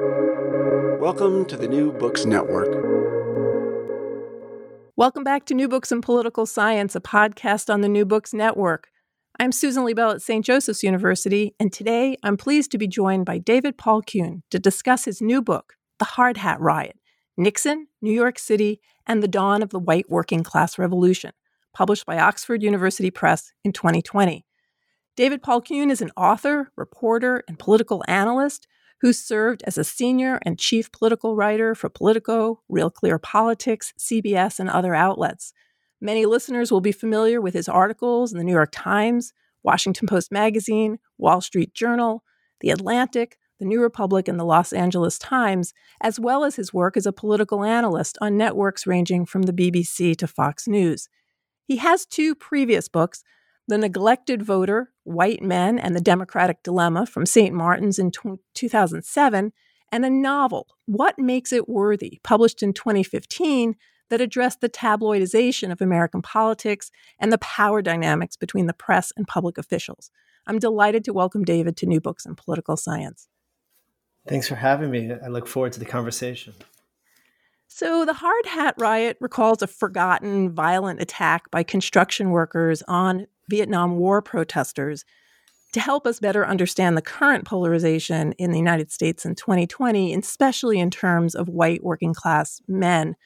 [0.00, 2.66] Welcome to the New Books Network.
[4.96, 8.88] Welcome back to New Books in Political Science, a podcast on the New Books Network.
[9.38, 10.44] I'm Susan Liebell at St.
[10.44, 15.04] Joseph's University, and today I'm pleased to be joined by David Paul Kuhn to discuss
[15.04, 16.98] his new book, The Hard Hat Riot
[17.36, 21.30] Nixon, New York City, and the Dawn of the White Working Class Revolution,
[21.72, 24.44] published by Oxford University Press in 2020.
[25.16, 28.66] David Paul Kuhn is an author, reporter, and political analyst
[29.04, 34.58] who served as a senior and chief political writer for Politico, Real Clear Politics, CBS,
[34.58, 35.52] and other outlets.
[36.00, 40.32] Many listeners will be familiar with his articles in the New York Times, Washington Post
[40.32, 42.24] Magazine, Wall Street Journal,
[42.62, 46.96] The Atlantic, The New Republic, and the Los Angeles Times, as well as his work
[46.96, 51.10] as a political analyst on networks ranging from the BBC to Fox News.
[51.66, 53.22] He has two previous books
[53.66, 57.54] The Neglected Voter, White Men and the Democratic Dilemma from St.
[57.54, 59.52] Martin's in t- 2007,
[59.90, 63.76] and a novel, What Makes It Worthy, published in 2015
[64.10, 69.26] that addressed the tabloidization of American politics and the power dynamics between the press and
[69.26, 70.10] public officials.
[70.46, 73.28] I'm delighted to welcome David to New Books in Political Science.
[74.28, 75.10] Thanks for having me.
[75.12, 76.54] I look forward to the conversation.
[77.66, 83.96] So, the Hard Hat Riot recalls a forgotten violent attack by construction workers on Vietnam
[83.96, 85.04] War protesters.
[85.72, 90.78] To help us better understand the current polarization in the United States in 2020, especially
[90.78, 93.16] in terms of white working class men,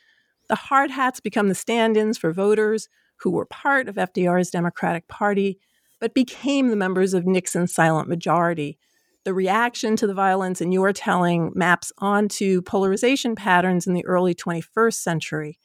[0.48, 2.88] the hard hats become the stand ins for voters
[3.20, 5.58] who were part of FDR's Democratic Party,
[6.00, 8.78] but became the members of Nixon's silent majority.
[9.24, 14.34] The reaction to the violence in your telling maps onto polarization patterns in the early
[14.34, 15.58] 21st century.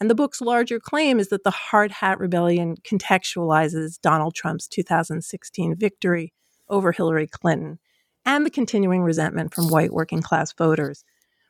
[0.00, 5.76] And the book's larger claim is that the Hard Hat Rebellion contextualizes Donald Trump's 2016
[5.76, 6.32] victory
[6.68, 7.78] over Hillary Clinton
[8.24, 11.04] and the continuing resentment from white working class voters.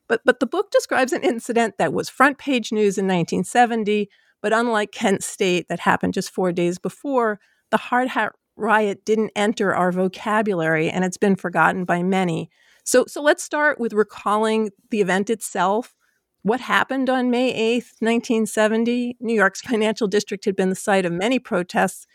[0.09, 4.09] But, but the book describes an incident that was front page news in 1970,
[4.43, 7.39] but unlike Kent State that happened just four days before,
[7.71, 12.50] the Hard Hat Riot didn't enter our vocabulary and it's been forgotten by many.
[12.84, 15.94] So, so let's start with recalling the event itself.
[16.43, 19.17] What happened on May 8th, 1970?
[19.21, 22.06] New York's financial district had been the site of many protests,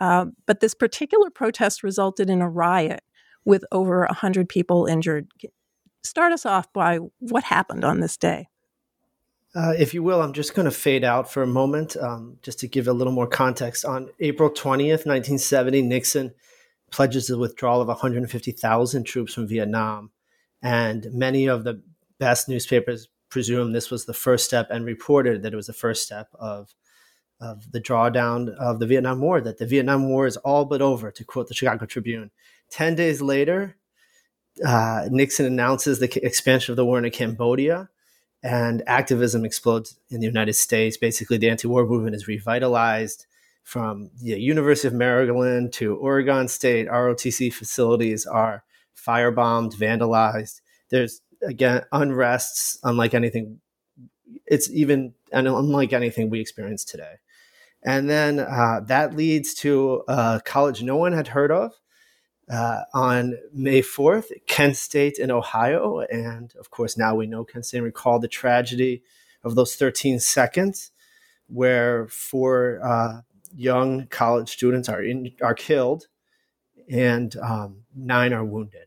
[0.00, 3.02] uh, but this particular protest resulted in a riot
[3.44, 5.28] with over 100 people injured
[6.06, 8.48] start us off by what happened on this day.
[9.54, 12.58] Uh, if you will, I'm just going to fade out for a moment, um, just
[12.60, 13.84] to give a little more context.
[13.84, 16.34] On April 20th, 1970, Nixon
[16.90, 20.10] pledges the withdrawal of 150,000 troops from Vietnam.
[20.62, 21.82] And many of the
[22.18, 26.02] best newspapers presume this was the first step and reported that it was the first
[26.02, 26.74] step of,
[27.40, 31.10] of the drawdown of the Vietnam War, that the Vietnam War is all but over,
[31.10, 32.30] to quote the Chicago Tribune.
[32.70, 33.76] 10 days later,
[34.64, 37.88] uh, Nixon announces the expansion of the war into Cambodia,
[38.42, 40.96] and activism explodes in the United States.
[40.96, 43.26] Basically, the anti-war movement is revitalized
[43.64, 46.86] from the University of Maryland to Oregon State.
[46.86, 48.62] ROTC facilities are
[48.96, 50.60] firebombed, vandalized.
[50.90, 53.60] There's again unrests unlike anything.
[54.46, 57.14] It's even and unlike anything we experience today.
[57.82, 61.72] And then uh, that leads to a college no one had heard of
[62.50, 66.00] uh, on May 4th, Kent State in Ohio.
[66.00, 69.02] And of course, now we know Kent State and recall the tragedy
[69.44, 70.90] of those 13 seconds
[71.48, 73.20] where four uh,
[73.54, 76.06] young college students are, in, are killed
[76.90, 78.86] and um, nine are wounded.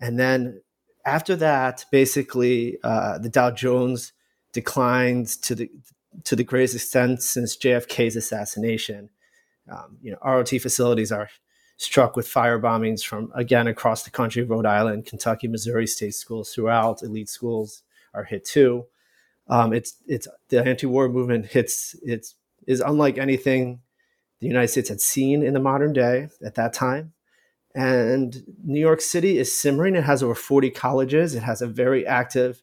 [0.00, 0.62] And then
[1.04, 4.12] after that, basically, uh, the Dow Jones
[4.52, 5.70] declines to the
[6.24, 9.10] to the greatest extent since JFK's assassination.
[9.70, 11.28] Um, you know, ROT facilities are
[11.76, 16.52] struck with fire bombings from again across the country, Rhode Island, Kentucky, Missouri state schools
[16.52, 17.02] throughout.
[17.02, 18.86] Elite schools are hit too.
[19.48, 22.34] Um, it's it's the anti-war movement hits it's
[22.66, 23.80] is unlike anything
[24.40, 27.12] the United States had seen in the modern day at that time.
[27.74, 29.94] And New York City is simmering.
[29.94, 31.34] It has over 40 colleges.
[31.34, 32.62] It has a very active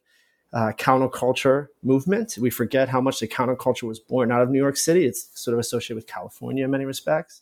[0.54, 2.38] uh, counterculture movement.
[2.40, 5.06] We forget how much the counterculture was born out of New York City.
[5.06, 7.42] It's sort of associated with California in many respects.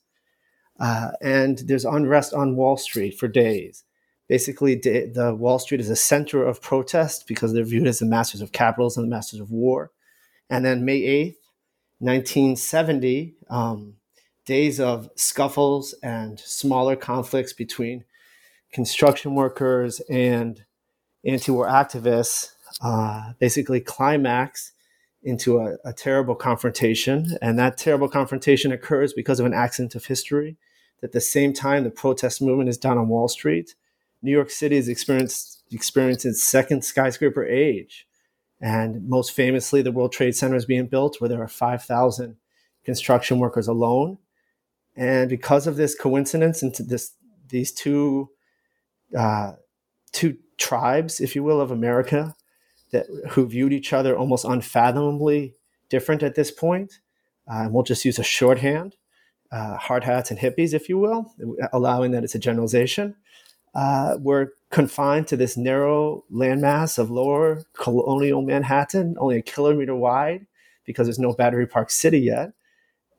[0.79, 3.83] Uh, and there's unrest on Wall Street for days.
[4.27, 8.41] Basically, the Wall Street is a center of protest because they're viewed as the masters
[8.41, 9.91] of capitalism, the masters of war.
[10.49, 11.35] And then May 8th,
[11.99, 13.93] 1970, um,
[14.45, 18.05] days of scuffles and smaller conflicts between
[18.71, 20.65] construction workers and
[21.25, 22.51] anti-war activists
[22.81, 24.73] uh, basically climax
[25.23, 27.37] into a, a, terrible confrontation.
[27.41, 30.57] And that terrible confrontation occurs because of an accident of history.
[31.01, 33.75] At the same time, the protest movement is down on Wall Street.
[34.21, 38.07] New York City is experienced its second skyscraper age.
[38.61, 42.37] And most famously, the World Trade Center is being built where there are 5,000
[42.83, 44.19] construction workers alone.
[44.95, 47.13] And because of this coincidence and this,
[47.49, 48.29] these two,
[49.17, 49.53] uh,
[50.11, 52.35] two tribes, if you will, of America
[52.91, 55.55] that who viewed each other almost unfathomably
[55.89, 56.99] different at this point,
[57.49, 58.95] uh, and we'll just use a shorthand,
[59.51, 61.33] uh, hard hats and hippies, if you will,
[61.73, 63.15] allowing that it's a generalization.
[63.73, 70.47] Uh, were confined to this narrow landmass of lower colonial Manhattan, only a kilometer wide,
[70.85, 72.53] because there's no Battery Park City yet.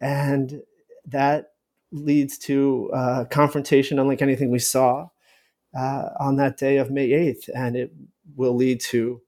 [0.01, 0.63] And
[1.05, 1.51] that
[1.93, 5.09] leads to uh, confrontation unlike anything we saw
[5.77, 7.49] uh, on that day of May 8th.
[7.55, 7.93] And it
[8.35, 9.21] will lead to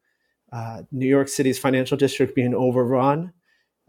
[0.53, 3.33] uh, New York City's financial district being overrun,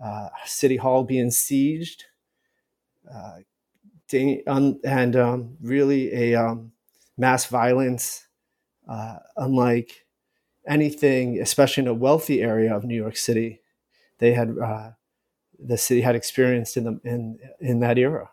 [0.04, 2.04] uh, City Hall being sieged,
[3.12, 3.38] uh,
[4.12, 6.72] and um, really a um,
[7.16, 8.28] mass violence
[8.88, 10.06] uh, unlike
[10.68, 13.62] anything, especially in a wealthy area of New York City,
[14.18, 14.56] they had
[15.60, 18.32] the city had experienced in the in in that era.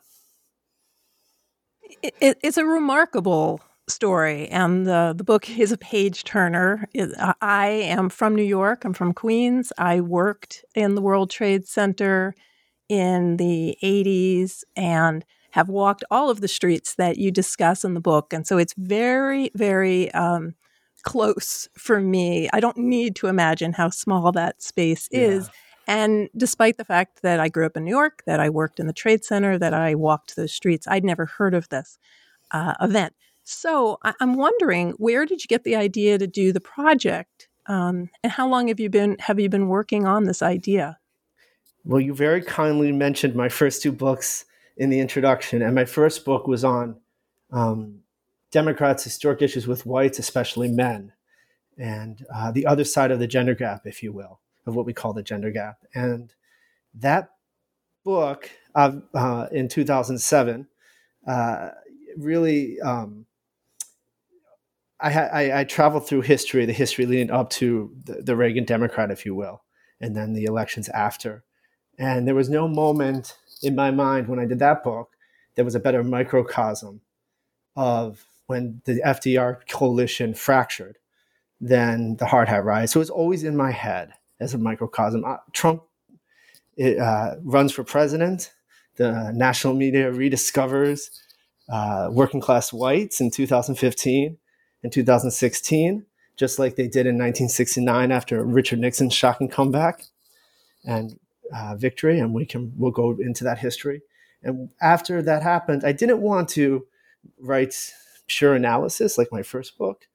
[2.21, 6.89] It, it's a remarkable story, and the the book is a page turner.
[7.41, 8.85] I am from New York.
[8.85, 9.73] I'm from Queens.
[9.79, 12.35] I worked in the World Trade Center
[12.89, 18.01] in the 80s and have walked all of the streets that you discuss in the
[18.01, 18.33] book.
[18.33, 20.55] And so it's very, very um,
[21.03, 22.49] close for me.
[22.53, 25.21] I don't need to imagine how small that space yeah.
[25.21, 25.51] is.
[25.87, 28.87] And despite the fact that I grew up in New York, that I worked in
[28.87, 31.99] the Trade Center, that I walked those streets, I'd never heard of this
[32.51, 33.15] uh, event.
[33.45, 38.11] So I- am wondering, where did you get the idea to do the project, um,
[38.23, 40.99] and how long have you been have you been working on this idea?
[41.85, 44.45] Well, you very kindly mentioned my first two books
[44.77, 46.97] in the introduction, and my first book was on
[47.53, 48.01] um,
[48.51, 51.13] Democrats' historic issues with whites, especially men,
[51.79, 54.93] and uh, the other side of the gender gap, if you will, of what we
[54.93, 55.79] call the gender gap.
[55.95, 56.33] And
[56.95, 57.31] that
[58.05, 60.67] book uh, uh, in 2007
[61.27, 61.71] uh,
[62.17, 62.81] really.
[62.81, 63.27] Um,
[64.99, 69.11] I, I, I, traveled through history, the history leading up to the, the Reagan Democrat,
[69.11, 69.63] if you will,
[70.01, 71.45] and then the elections after.
[71.99, 75.11] And there was no moment in my mind when I did that book,
[75.55, 77.03] there was a better microcosm
[77.75, 80.99] of when the FDR coalition fractured
[81.61, 82.91] than the hard hat riot.
[82.91, 85.25] So it was always in my head as a microcosm.
[85.25, 85.83] Uh, Trump
[86.77, 88.53] it, uh, runs for president.
[88.97, 91.11] The national media rediscovers
[91.69, 94.39] uh, working class whites in 2015
[94.83, 96.07] and 2016,
[96.37, 100.03] just like they did in 1969 after Richard Nixon's shocking comeback.
[100.85, 101.19] And
[101.55, 104.03] uh, victory, and we can we'll go into that history.
[104.43, 106.87] And after that happened, I didn't want to
[107.41, 107.75] write
[108.27, 110.07] pure analysis like my first book,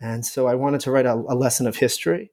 [0.00, 2.30] and so I wanted to write a, a lesson of history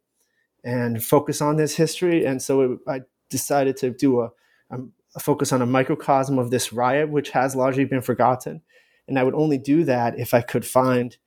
[0.63, 2.25] and focus on this history.
[2.25, 4.31] And so it, I decided to do a,
[4.71, 8.62] a focus on a microcosm of this riot, which has largely been forgotten.
[9.07, 11.18] And I would only do that if I could find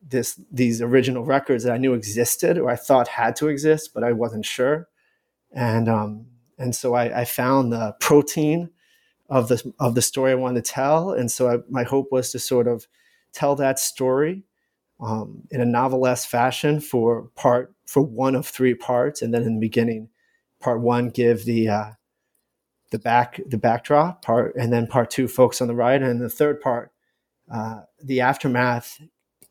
[0.00, 4.04] this these original records that I knew existed or I thought had to exist, but
[4.04, 4.88] I wasn't sure
[5.52, 6.26] and um,
[6.58, 8.70] and so I, I, found the protein
[9.28, 12.30] of the of the story I wanted to tell, and so I, my hope was
[12.32, 12.86] to sort of
[13.32, 14.44] tell that story
[15.00, 19.54] um, in a novelesque fashion for part for one of three parts, and then in
[19.54, 20.08] the beginning,
[20.60, 21.90] part one give the uh,
[22.90, 26.28] the back the backdrop part, and then part two focus on the right, and the
[26.28, 26.92] third part
[27.50, 29.00] uh, the aftermath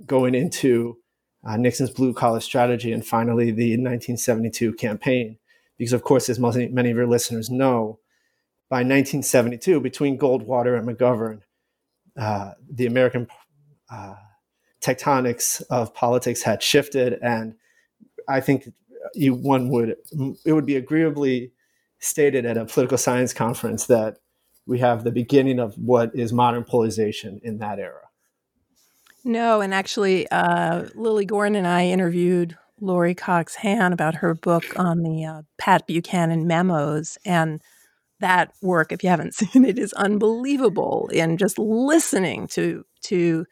[0.06, 0.98] going into
[1.44, 5.38] uh, Nixon's blue collar strategy, and finally the 1972 campaign.
[5.78, 8.00] Because, of course, as most, many of your listeners know,
[8.70, 11.42] by 1972, between Goldwater and McGovern,
[12.20, 13.28] uh, the American
[13.92, 14.16] uh,
[14.82, 17.56] tectonics of politics had shifted, and
[18.28, 18.70] I think
[19.14, 19.96] you one would
[20.46, 21.52] it would be agreeably
[22.00, 24.18] stated at a political science conference that
[24.66, 28.02] we have the beginning of what is modern polarization in that era.
[29.24, 34.66] No, and actually, uh, Lilly Goren and I interviewed Lori Cox Han about her book
[34.78, 37.18] on the uh, Pat Buchanan memos.
[37.26, 37.62] And
[38.20, 43.46] that work, if you haven't seen it, is unbelievable in just listening to, to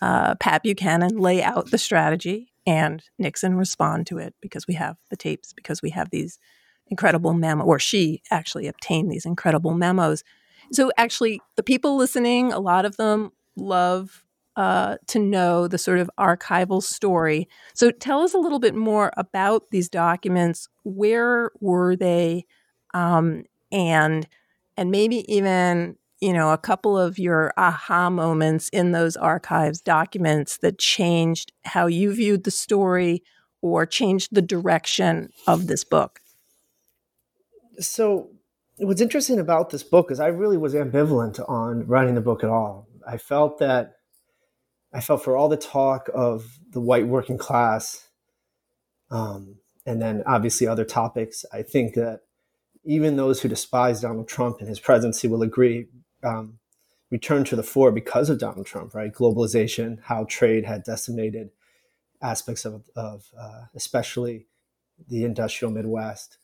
[0.00, 4.96] uh, Pat Buchanan lay out the strategy and Nixon respond to it because we have
[5.10, 6.38] the tapes, because we have these
[6.88, 10.24] incredible memos, or she actually obtained these incredible memos.
[10.72, 14.24] So, actually, the people listening, a lot of them love
[14.56, 17.48] uh, to know the sort of archival story.
[17.72, 20.68] So tell us a little bit more about these documents.
[20.82, 22.46] Where were they,
[22.92, 24.28] um, and
[24.76, 30.58] and maybe even you know, a couple of your aha moments in those archives documents
[30.58, 33.22] that changed how you viewed the story
[33.62, 36.20] or changed the direction of this book?
[37.78, 38.30] So,
[38.76, 42.50] what's interesting about this book is I really was ambivalent on writing the book at
[42.50, 42.86] all.
[43.06, 43.94] I felt that
[44.92, 48.08] I felt for all the talk of the white working class,
[49.10, 52.20] um, and then obviously other topics, I think that
[52.84, 55.86] even those who despise Donald Trump and his presidency will agree
[56.22, 56.58] um,
[57.10, 59.12] returned to the fore because of Donald Trump, right?
[59.12, 61.50] Globalization, how trade had decimated
[62.22, 64.46] aspects of, of uh, especially
[65.08, 66.38] the industrial Midwest.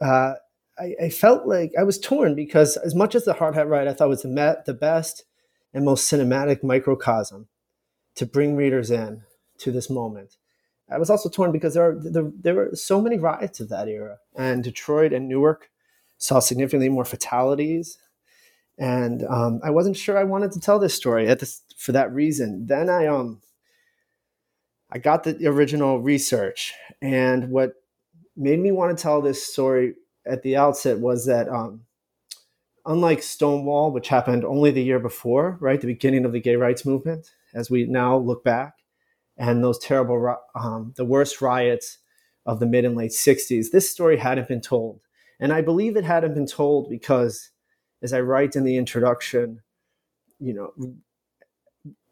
[0.00, 0.34] Uh,
[0.78, 3.88] I, I, felt like I was torn because as much as the Hard Hat Riot
[3.88, 5.24] I thought was the, the best
[5.74, 7.48] and most cinematic microcosm
[8.14, 9.22] to bring readers in
[9.58, 10.36] to this moment,
[10.90, 13.88] I was also torn because there, are, there, there were so many riots of that
[13.88, 15.70] era, and Detroit and Newark
[16.16, 17.98] saw significantly more fatalities
[18.78, 22.12] and um, I wasn't sure I wanted to tell this story at this for that
[22.12, 22.66] reason.
[22.66, 23.40] Then I um
[24.90, 27.74] I got the original research, and what
[28.36, 29.94] made me want to tell this story
[30.26, 31.82] at the outset was that um,
[32.84, 36.84] unlike Stonewall, which happened only the year before, right, the beginning of the gay rights
[36.84, 38.74] movement, as we now look back,
[39.36, 41.98] and those terrible, um, the worst riots
[42.44, 45.00] of the mid and late '60s, this story hadn't been told,
[45.40, 47.50] and I believe it hadn't been told because
[48.02, 49.62] as I write in the introduction,
[50.38, 50.72] you know,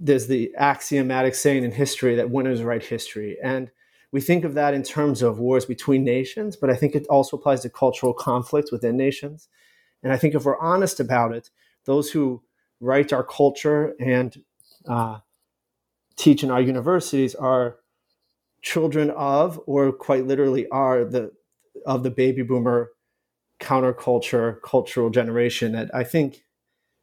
[0.00, 3.36] there's the axiomatic saying in history that winners write history.
[3.42, 3.70] And
[4.12, 7.36] we think of that in terms of wars between nations, but I think it also
[7.36, 9.48] applies to cultural conflicts within nations.
[10.02, 11.50] And I think if we're honest about it,
[11.84, 12.42] those who
[12.80, 14.42] write our culture and
[14.86, 15.18] uh,
[16.16, 17.76] teach in our universities are
[18.62, 21.32] children of, or quite literally are the
[21.84, 22.90] of the baby boomer
[23.60, 26.44] counterculture cultural generation that I think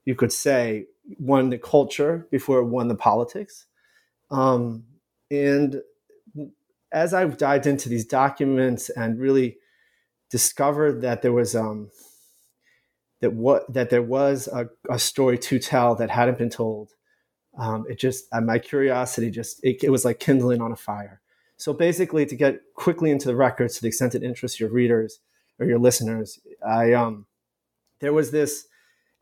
[0.05, 0.86] you could say
[1.20, 3.65] won the culture before it won the politics.
[4.29, 4.86] Um,
[5.29, 5.81] and
[6.91, 9.58] as I've dived into these documents and really
[10.29, 11.89] discovered that there was um,
[13.22, 16.91] that what that there was a, a, story to tell that hadn't been told,
[17.58, 21.22] um, it just uh, my curiosity just it, it was like kindling on a fire.
[21.58, 25.20] So basically, to get quickly into the records to the extent it interests your readers,
[25.62, 27.27] or your listeners, I um,
[28.00, 28.68] there was this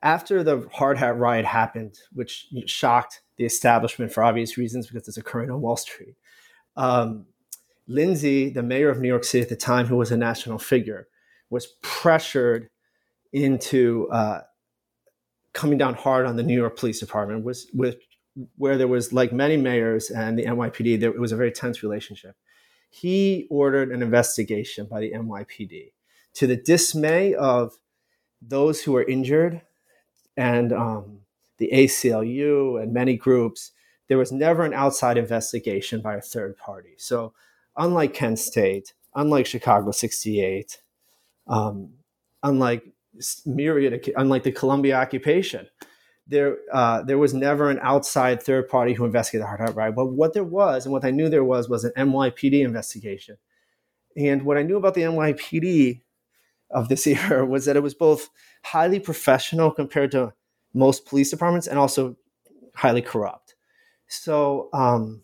[0.02, 5.18] after the hard hat riot happened, which shocked the establishment for obvious reasons because it's
[5.18, 6.16] occurring on Wall Street.
[6.78, 7.26] Um,
[7.88, 11.08] Lindsay, the mayor of New York City at the time, who was a national figure,
[11.50, 12.70] was pressured
[13.34, 14.42] into uh,
[15.54, 17.98] coming down hard on the New York Police Department, was with
[18.56, 21.84] where there was like many mayors and the NYPD, there it was a very tense
[21.84, 22.36] relationship.
[22.90, 25.92] He ordered an investigation by the NYPD
[26.40, 27.78] to the dismay of
[28.42, 29.62] those who were injured
[30.38, 31.20] and um,
[31.58, 33.72] the ACLU and many groups,
[34.08, 36.94] there was never an outside investigation by a third party.
[36.98, 37.34] So,
[37.76, 40.82] unlike Kent State, unlike Chicago 68,
[41.48, 41.96] um,
[42.42, 42.88] unlike
[43.46, 45.68] myriad, unlike the Columbia occupation,
[46.26, 49.96] there uh, there was never an outside third party who investigated the Hard Hat Riot.
[49.96, 53.36] But what there was, and what I knew there was, was an NYPD investigation.
[54.16, 56.00] And what I knew about the NYPD
[56.72, 58.30] of this era was that it was both
[58.64, 60.34] highly professional compared to
[60.74, 62.16] most police departments and also
[62.76, 63.56] highly corrupt.
[64.08, 65.22] So um,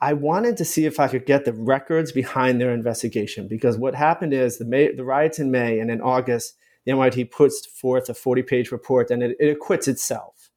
[0.00, 3.94] I wanted to see if I could get the records behind their investigation because what
[3.94, 8.08] happened is the, May, the riots in May and in August, the NYT puts forth
[8.08, 10.50] a 40 page report and it, it, acquits itself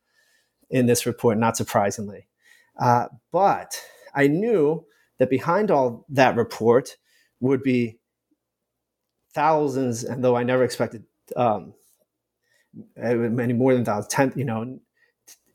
[0.70, 2.28] in this report, not surprisingly.
[2.80, 3.80] Uh, but
[4.16, 4.86] I knew
[5.20, 6.98] that behind all that report
[7.40, 8.00] would be
[9.36, 11.04] thousands, and though I never expected
[11.36, 11.74] um,
[12.96, 14.80] many more than thousands, ten, you know,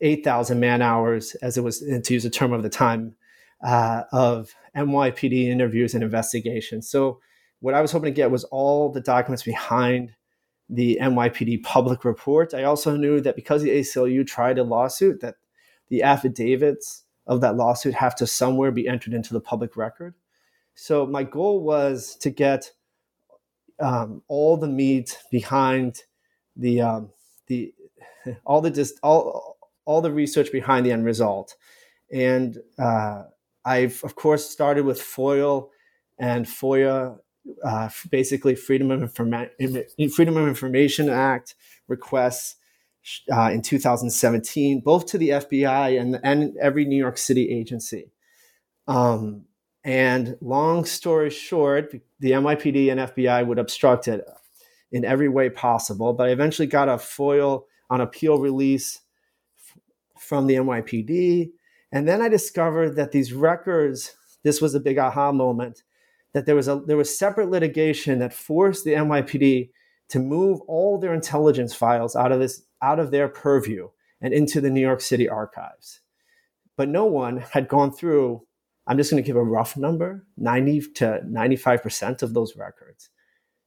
[0.01, 3.17] eight thousand man hours, as it was to use a term of the time,
[3.65, 6.89] uh, of NYPD interviews and investigations.
[6.89, 7.21] So
[7.61, 10.13] what I was hoping to get was all the documents behind
[10.69, 12.55] the NYPD public report.
[12.55, 15.37] I also knew that because the ACLU tried a lawsuit, that
[15.89, 20.15] the affidavits of that lawsuit have to somewhere be entered into the public record.
[20.75, 22.71] So my goal was to get
[23.81, 26.03] um, all the meat behind
[26.57, 27.11] the um,
[27.47, 27.75] the
[28.45, 31.57] all the just all all the research behind the end result.
[32.13, 33.25] And uh,
[33.65, 35.71] I've of course started with FOIL
[36.19, 37.19] and FOIA,
[37.65, 41.55] uh, basically Freedom of, Informa- Freedom of Information Act
[41.89, 42.57] requests
[43.33, 48.13] uh, in 2017, both to the FBI and, and every New York City agency.
[48.87, 49.47] Um,
[49.85, 54.25] and long story short, the NYPD and FBI would obstruct it
[54.93, 56.13] in every way possible.
[56.13, 59.01] But I eventually got a FOIL on appeal release
[60.19, 61.51] from the NYPD.
[61.93, 65.83] And then I discovered that these records, this was a big aha moment,
[66.35, 69.71] that there was a there was separate litigation that forced the NYPD
[70.11, 73.89] to move all their intelligence files out of this out of their purview
[74.21, 76.01] and into the New York City archives.
[76.77, 78.43] But no one had gone through,
[78.91, 83.09] I'm just going to give a rough number, 90 to 95% of those records.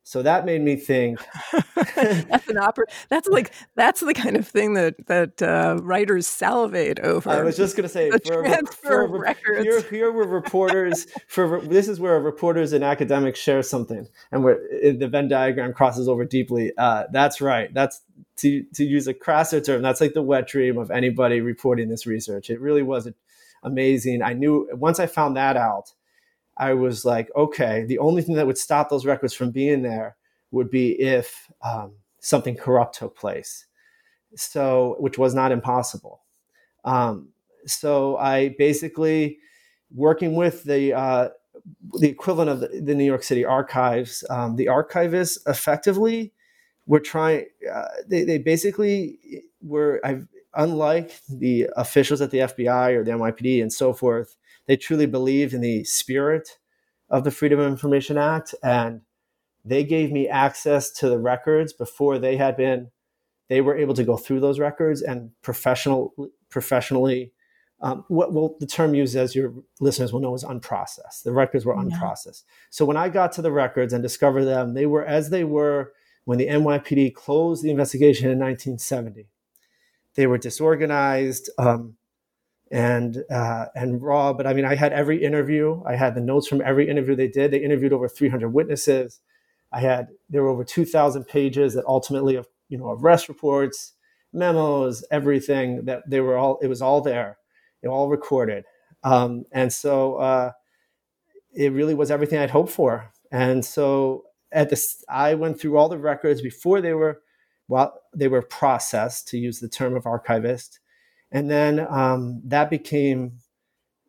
[0.06, 1.18] So that made me think.
[1.96, 2.88] that's an opera.
[3.08, 7.30] That's like that's the kind of thing that that uh, writers salivate over.
[7.30, 9.63] I was just going to say the for, transfer for, records.
[9.63, 11.08] Here, here were reporters.
[11.27, 16.10] for this is where reporters and academics share something, and where the Venn diagram crosses
[16.10, 16.74] over deeply.
[16.77, 17.74] Uh, that's right.
[17.74, 18.01] That's
[18.39, 19.82] to to use a crasser term.
[19.82, 22.50] That's like the wet dream of anybody reporting this research.
[22.50, 23.08] It really was
[23.63, 24.22] amazing.
[24.22, 25.93] I knew once I found that out
[26.58, 30.15] I was like, okay, the only thing that would stop those records from being there
[30.51, 33.65] would be if um, something corrupt took place.
[34.36, 36.22] So, which was not impossible.
[36.86, 37.29] Um,
[37.65, 39.39] so I basically,
[39.93, 41.29] working with the uh,
[42.00, 46.34] the equivalent of the, the, New York City archives, um, the archivists effectively
[46.88, 47.46] were trying.
[47.72, 49.20] Uh, they, they basically
[49.62, 50.01] were.
[50.03, 54.36] I've, unlike the officials at the FBI or the NYPD and so forth,
[54.67, 56.57] they truly believed in the spirit
[57.10, 58.55] of the Freedom of Information Act.
[58.63, 59.01] And
[59.65, 62.91] they gave me access to the records before they had been,
[63.50, 66.13] they were able to go through those records and professional,
[66.50, 67.33] professionally,
[67.81, 71.24] um, what will the term used as your listeners will know is unprocessed.
[71.24, 72.43] The records were unprocessed.
[72.45, 72.53] Yeah.
[72.69, 75.91] So when I got to the records and discovered them, they were as they were
[76.24, 79.27] when the NYPD closed the investigation in 1970.
[80.15, 81.50] They were disorganized.
[81.58, 81.96] Um,
[82.74, 84.34] and uh, and raw.
[84.34, 85.84] But I mean, I had every interview.
[85.86, 87.51] I had the notes from every interview they did.
[87.51, 89.20] They interviewed over 300 witnesses.
[89.72, 93.93] I had there were over 2,000 pages that ultimately of you know arrest reports,
[94.34, 96.58] memos, everything that they were all.
[96.63, 97.38] It was all there.
[97.84, 98.65] It all recorded.
[99.03, 100.51] Um, and so uh,
[101.53, 103.12] it really was everything I'd hoped for.
[103.32, 107.21] And so at this, I went through all the records before they were,
[107.67, 110.80] well, they were processed, to use the term of archivist
[111.34, 113.39] and then um, that became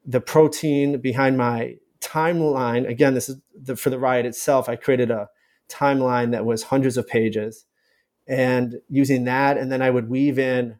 [0.04, 2.86] the protein behind my timeline.
[2.86, 4.68] Again, this is the, for the riot itself.
[4.68, 5.30] I created a
[5.70, 7.64] timeline that was hundreds of pages,
[8.28, 10.78] and using that, and then I would weave in,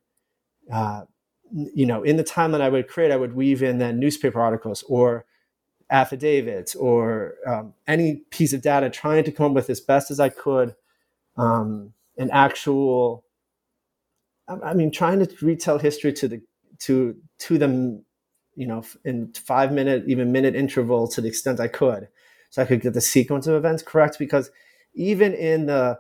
[0.71, 1.05] uh,
[1.51, 4.85] you know, in the timeline I would create, I would weave in then newspaper articles
[4.87, 5.25] or
[5.89, 10.21] affidavits or um, any piece of data, trying to come up with as best as
[10.21, 10.75] I could
[11.39, 13.25] um, an actual
[14.49, 16.43] I mean, trying to retell history to the
[16.81, 18.05] to to them,
[18.55, 22.09] you know, in five minute, even minute interval to the extent I could,
[22.51, 24.19] so I could get the sequence of events correct.
[24.19, 24.51] Because
[24.95, 25.99] even in the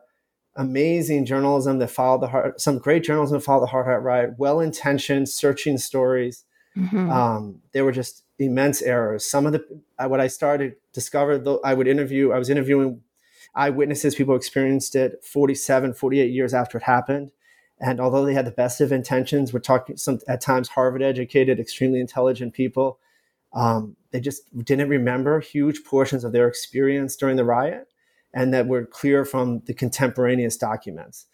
[0.56, 4.34] amazing journalism that followed the heart, some great journalism that followed the Hard Hat Riot,
[4.36, 6.44] well intentioned, searching stories,
[6.76, 7.10] mm-hmm.
[7.10, 9.24] um, there were just immense errors.
[9.24, 9.64] Some of the
[10.06, 12.32] what I started discovered, though, I would interview.
[12.32, 13.00] I was interviewing
[13.54, 17.30] eyewitnesses, people experienced it 47, 48 years after it happened
[17.80, 21.58] and although they had the best of intentions, we're talking some at times Harvard educated,
[21.58, 22.98] extremely intelligent people.
[23.52, 27.88] Um, they just didn't remember huge portions of their experience during the riot,
[28.32, 31.26] and that were clear from the contemporaneous documents.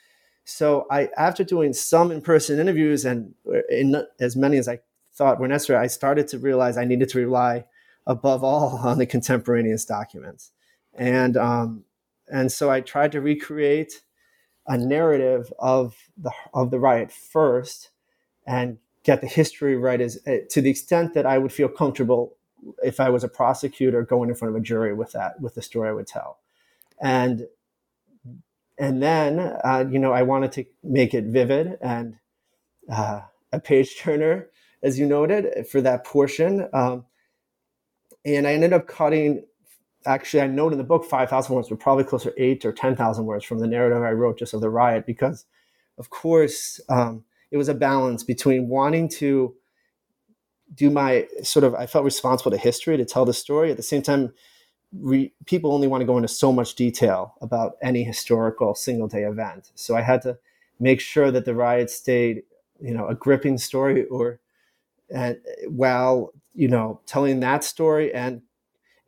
[0.45, 3.35] So I, after doing some in-person interviews and
[3.69, 4.81] in as many as I
[5.13, 7.65] thought were necessary, I started to realize I needed to rely
[8.07, 10.53] above all on the contemporaneous documents,
[10.95, 11.85] and um,
[12.31, 14.03] and so I tried to recreate
[14.67, 17.91] a narrative of the of the riot first
[18.47, 22.37] and get the history right as eh, to the extent that I would feel comfortable
[22.83, 25.63] if I was a prosecutor going in front of a jury with that with the
[25.63, 26.39] story I would tell,
[27.01, 27.47] and
[28.79, 32.17] and then uh, you know I wanted to make it vivid and
[32.91, 34.49] uh, a page turner
[34.83, 37.05] as you noted for that portion, um,
[38.25, 39.45] and I ended up cutting
[40.07, 43.45] actually, I note in the book 5,000 words, but probably closer eight or 10,000 words
[43.45, 45.45] from the narrative I wrote just of the riot, because
[45.99, 49.55] of course, um, it was a balance between wanting to
[50.75, 53.71] do my sort of, I felt responsible to history to tell the story.
[53.71, 54.33] At the same time,
[54.93, 59.25] re, people only want to go into so much detail about any historical single day
[59.25, 59.71] event.
[59.75, 60.39] So I had to
[60.79, 62.45] make sure that the riot stayed,
[62.81, 64.41] you know, a gripping story or,
[65.13, 68.43] and while, you know, telling that story and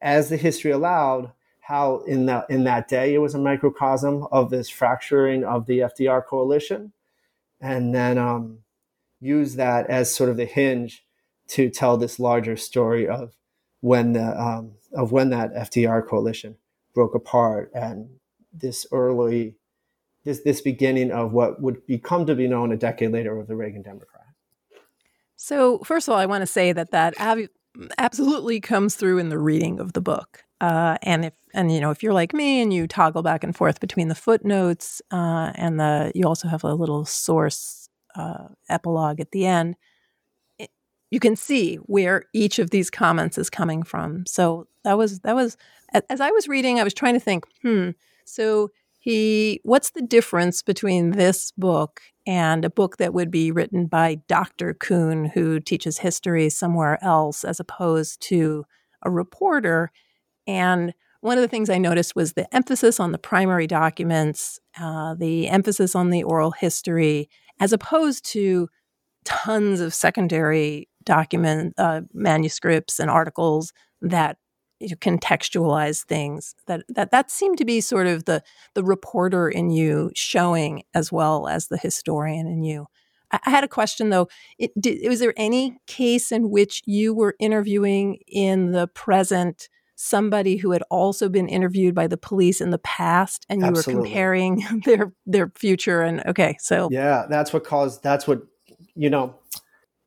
[0.03, 4.51] as the history allowed, how in that in that day it was a microcosm of
[4.51, 6.93] this fracturing of the FDR coalition,
[7.61, 8.59] and then um,
[9.21, 11.05] use that as sort of the hinge
[11.49, 13.37] to tell this larger story of
[13.81, 16.57] when the um, of when that FDR coalition
[16.95, 18.11] broke apart and
[18.53, 19.55] this early
[20.25, 23.57] this this beginning of what would become to be known a decade later of the
[23.57, 24.27] Reagan Democrat.
[25.37, 27.15] So, first of all, I want to say that that
[27.99, 30.45] absolutely comes through in the reading of the book.
[30.61, 33.57] Uh, and if and you know if you're like me and you toggle back and
[33.57, 39.19] forth between the footnotes uh, and the you also have a little source uh, epilogue
[39.19, 39.75] at the end,
[40.59, 40.71] it,
[41.11, 44.25] you can see where each of these comments is coming from.
[44.27, 45.57] So that was that was
[46.09, 47.91] as I was reading, I was trying to think, hmm.
[48.25, 48.71] So
[49.03, 54.21] he what's the difference between this book and a book that would be written by
[54.29, 54.75] Dr.
[54.75, 58.65] Kuhn who teaches history somewhere else as opposed to
[59.03, 59.91] a reporter
[60.47, 65.15] and one of the things I noticed was the emphasis on the primary documents, uh,
[65.15, 67.29] the emphasis on the oral history,
[67.61, 68.69] as opposed to
[69.25, 74.39] tons of secondary document uh, manuscripts and articles that
[74.83, 78.43] you contextualize things that that that seemed to be sort of the
[78.75, 82.87] the reporter in you showing as well as the historian in you.
[83.31, 84.29] I, I had a question though.
[84.59, 90.57] It, did, was there any case in which you were interviewing in the present somebody
[90.57, 93.95] who had also been interviewed by the police in the past, and you Absolutely.
[93.95, 96.03] were comparing their their future?
[96.03, 98.03] And okay, so yeah, that's what caused.
[98.03, 98.43] That's what
[98.95, 99.35] you know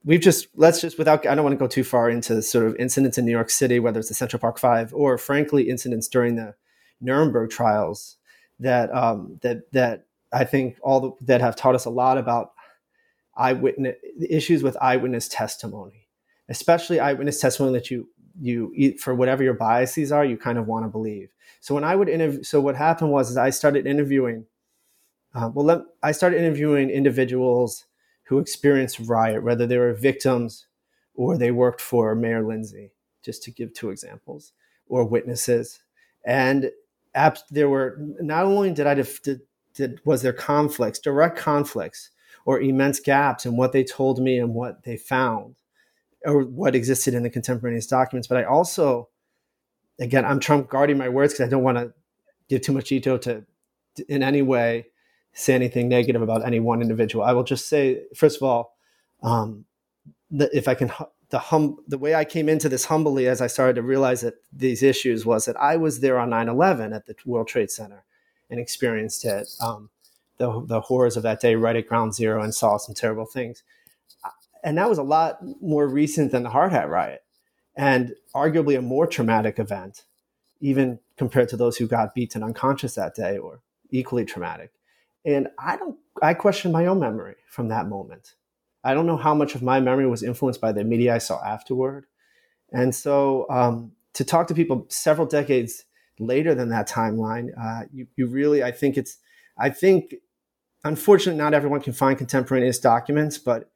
[0.05, 2.75] we've just let's just without I don't want to go too far into sort of
[2.77, 6.35] incidents in New York City, whether it's the Central Park Five or frankly incidents during
[6.35, 6.55] the
[7.01, 8.17] Nuremberg trials
[8.59, 12.51] that um, that that I think all the, that have taught us a lot about
[13.35, 13.95] eyewitness
[14.29, 16.07] issues with eyewitness testimony,
[16.47, 18.07] especially eyewitness testimony that you
[18.39, 21.29] you for whatever your biases are, you kind of want to believe.
[21.61, 24.45] So when I would interview, so what happened was is I started interviewing.
[25.33, 27.85] Uh, well, let, I started interviewing individuals
[28.25, 30.67] who experienced riot, whether they were victims
[31.13, 32.91] or they worked for Mayor Lindsay,
[33.23, 34.53] just to give two examples,
[34.87, 35.79] or witnesses.
[36.25, 36.71] And
[37.49, 39.41] there were not only did I def, did,
[39.73, 42.09] did, was there conflicts, direct conflicts,
[42.45, 45.55] or immense gaps in what they told me and what they found,
[46.25, 49.09] or what existed in the contemporaneous documents, but I also,
[49.99, 51.93] again, I'm Trump guarding my words because I don't want to
[52.49, 53.45] give too much detail to,
[54.09, 54.87] in any way
[55.35, 57.23] say anything negative about any one individual.
[57.23, 58.77] I will just say, first of all,
[59.21, 59.65] um,
[60.31, 60.91] if I can,
[61.29, 64.35] the hum, the way I came into this humbly as I started to realize that
[64.51, 68.05] these issues was that I was there on 9/11 at the World Trade Center
[68.49, 69.89] and experienced it, um,
[70.37, 73.61] the the horrors of that day right at Ground Zero, and saw some terrible things.
[74.63, 77.23] And that was a lot more recent than the Hard Hat riot,
[77.75, 80.05] and arguably a more traumatic event,
[80.61, 83.59] even compared to those who got beaten unconscious that day, or
[83.91, 84.71] equally traumatic.
[85.25, 88.35] And I don't, I question my own memory from that moment.
[88.83, 91.43] I don't know how much of my memory was influenced by the media I saw
[91.43, 92.05] afterward.
[92.71, 95.85] And so um, to talk to people several decades
[96.19, 99.17] later than that timeline, uh, you, you really, I think it's,
[99.57, 100.15] I think,
[100.83, 103.71] unfortunately, not everyone can find contemporaneous documents, but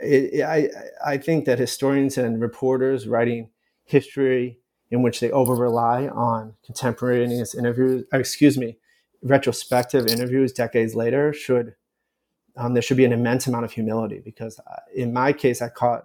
[0.00, 0.68] it, it, I,
[1.04, 3.50] I think that historians and reporters writing
[3.84, 4.58] history
[4.90, 8.76] in which they over rely on contemporaneous interviews, excuse me,
[9.22, 11.74] retrospective interviews decades later should
[12.56, 15.68] um, there should be an immense amount of humility because uh, in my case I
[15.68, 16.04] caught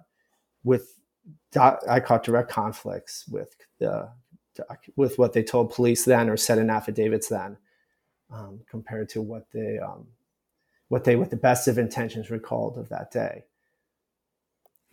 [0.64, 0.94] with
[1.90, 4.10] I caught direct conflicts with the
[4.96, 7.58] with what they told police then or said in affidavits then
[8.32, 10.08] um, compared to what they um,
[10.90, 13.44] what they with the best of intentions recalled of that day.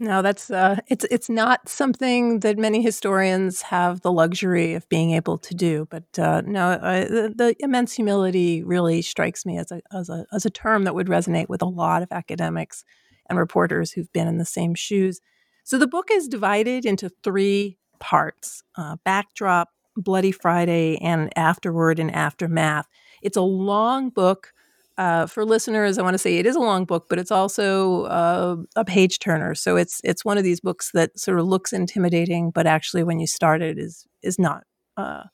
[0.01, 5.13] No, that's uh, it's it's not something that many historians have the luxury of being
[5.13, 5.87] able to do.
[5.89, 10.27] But uh, no, uh, the, the, immense humility really strikes me as a, as a
[10.33, 12.85] as a term that would resonate with a lot of academics
[13.29, 15.21] and reporters who've been in the same shoes.
[15.63, 22.13] So the book is divided into three parts: uh, backdrop, Bloody Friday, and afterward and
[22.13, 22.89] aftermath.
[23.23, 24.54] It's a long book
[24.97, 28.05] uh, for listeners, I want to say it is a long book, but it's also
[28.05, 29.55] uh, a page turner.
[29.55, 33.19] So it's it's one of these books that sort of looks intimidating, but actually, when
[33.19, 34.65] you start it, is is not
[34.97, 35.25] uh,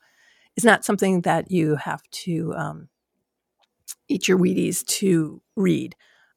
[0.57, 2.89] is not something that you have to um,
[4.09, 5.95] eat your Wheaties to read.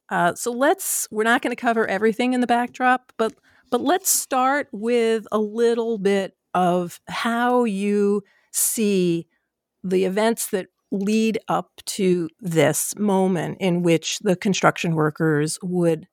[0.10, 3.34] Uh, so let's we're not going to cover everything in the backdrop, but
[3.72, 9.28] but let's start with a little bit of how you see
[9.84, 16.08] the events that lead up to this moment in which the construction workers would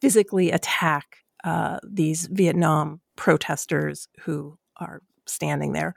[0.00, 5.94] physically attack uh, these Vietnam protesters who are standing there.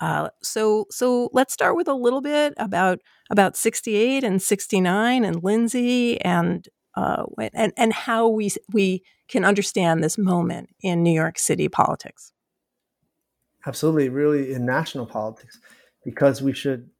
[0.00, 5.42] Uh, so, so let's start with a little bit about about 68 and 69 and
[5.42, 11.38] Lindsay and uh, and and how we we can understand this moment in New York
[11.38, 12.32] City politics.
[13.66, 15.60] Absolutely, really in national politics,
[16.04, 16.90] because we should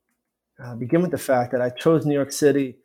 [0.62, 2.76] uh, begin with the fact that I chose New York City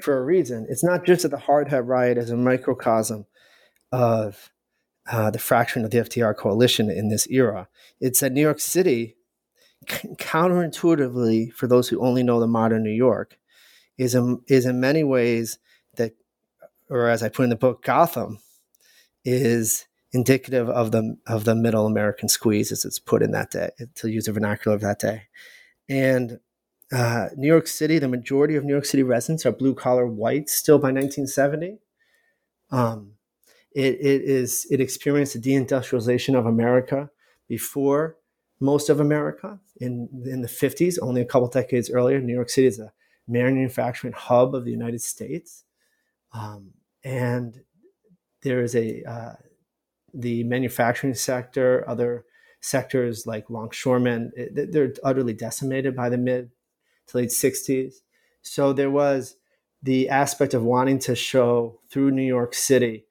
[0.00, 0.66] for a reason.
[0.68, 3.26] It's not just that the Hard Hat riot is a microcosm
[3.90, 4.50] of
[5.10, 7.68] uh, the fraction of the FDR coalition in this era.
[8.00, 9.16] It's that New York City,
[9.86, 13.38] counterintuitively, for those who only know the modern New York,
[13.98, 15.58] is, a, is in many ways
[15.96, 16.12] that,
[16.88, 18.38] or as I put in the book, Gotham
[19.24, 23.70] is indicative of the of the middle American squeeze, as it's put in that day,
[23.94, 25.22] to use the vernacular of that day.
[25.88, 26.38] And
[26.92, 30.54] uh, New York City, the majority of New York City residents are blue collar whites
[30.54, 31.78] still by 1970.
[32.70, 33.12] Um,
[33.74, 37.10] it, it is it experienced the deindustrialization of America
[37.48, 38.16] before
[38.60, 40.98] most of America in in the 50s.
[41.00, 42.92] Only a couple decades earlier, New York City is a
[43.26, 45.64] manufacturing hub of the United States,
[46.34, 47.62] um, and
[48.42, 49.34] there is a uh,
[50.12, 52.26] the manufacturing sector, other
[52.60, 56.50] sectors like longshoremen, they're utterly decimated by the mid
[57.08, 57.96] to late 60s.
[58.42, 59.36] So there was
[59.82, 63.06] the aspect of wanting to show through New York City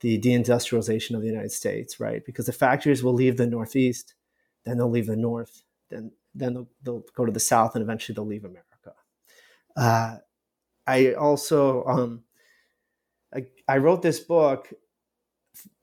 [0.00, 2.24] the deindustrialization of the United States, right?
[2.24, 4.14] Because the factories will leave the Northeast,
[4.64, 8.14] then they'll leave the North, then then they'll, they'll go to the South, and eventually
[8.14, 8.92] they'll leave America.
[9.76, 10.16] Uh,
[10.86, 12.24] I also um,
[13.34, 14.72] I, I wrote this book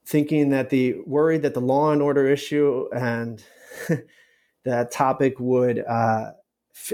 [0.06, 3.44] thinking that the worry that the law and order issue and
[4.66, 6.32] that topic would uh,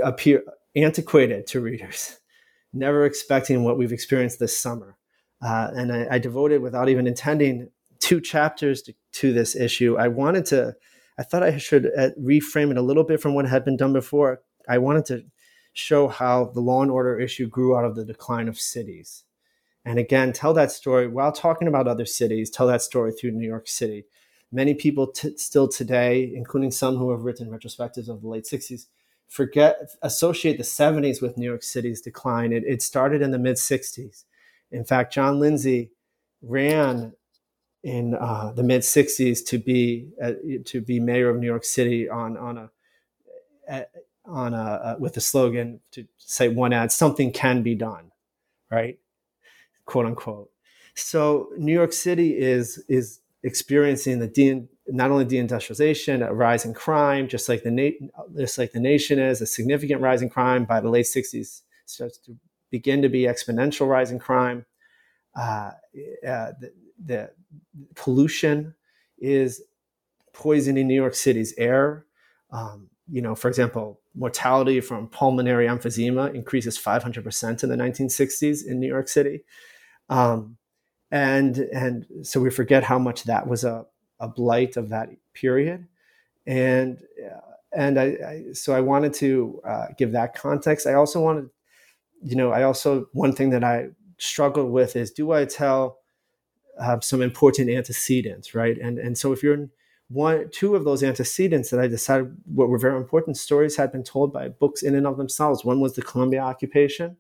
[0.04, 0.44] appear
[0.76, 2.20] antiquated to readers,
[2.74, 4.98] never expecting what we've experienced this summer.
[5.42, 7.70] Uh, and I, I, devoted, without even intending,
[8.00, 9.96] two chapters to, to, this issue.
[9.98, 10.76] I wanted to,
[11.20, 13.94] I thought I should uh, reframe it a little bit from what had been done
[13.94, 14.42] before.
[14.68, 15.26] I wanted to
[15.74, 19.24] show how the law and order issue grew out of the decline of cities.
[19.86, 23.48] And again, tell that story while talking about other cities, tell that story through New
[23.48, 24.06] York City.
[24.52, 28.88] Many people t- still today, including some who have written retrospectives of the late 60s,
[29.28, 32.52] forget associate the 70s with New York City's decline.
[32.54, 34.24] It, it started in the mid 60s.
[34.72, 35.92] In fact, John Lindsay
[36.42, 37.14] ran
[37.84, 40.34] in uh, the mid 60s to be uh,
[40.66, 42.70] to be mayor of New York City on on
[43.70, 43.86] a,
[44.26, 48.12] on a with the slogan to say one ad something can be done,
[48.72, 49.00] right?
[49.86, 50.52] Quote unquote.
[50.96, 54.28] So New York City is is experiencing the
[54.90, 59.20] not only deindustrialization, a rise in crime, just like the na- just like the nation
[59.20, 62.36] is, a significant rise in crime by the late 60s starts to
[62.72, 64.66] begin to be exponential rise in crime.
[65.36, 65.72] Uh,
[66.28, 66.74] uh, the,
[67.06, 67.32] the,
[67.96, 68.74] pollution
[69.20, 69.62] is
[70.34, 72.06] poisoning New York City's air.
[72.52, 78.80] Um, you know, for example, mortality from pulmonary emphysema increases 500% in the 1960s in
[78.80, 79.44] New York City.
[80.10, 80.58] Um,
[81.12, 83.86] and and so we forget how much that was a,
[84.20, 85.88] a blight of that period
[86.48, 87.40] and uh,
[87.74, 90.88] and I, I, so I wanted to uh, give that context.
[90.88, 91.50] I also wanted,
[92.24, 96.00] you know, I also one thing that I struggled with is do I tell
[96.80, 98.78] uh, some important antecedents, right?
[98.78, 99.70] And and so if you're in
[100.10, 104.04] one, two of those antecedents that I decided what were very important stories had been
[104.04, 105.66] told by books in and of themselves.
[105.66, 107.18] One was the Columbia occupation,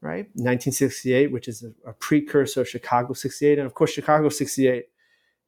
[0.00, 0.24] right?
[0.34, 3.58] 1968, which is a, a precursor of Chicago 68.
[3.58, 4.86] And of course, Chicago 68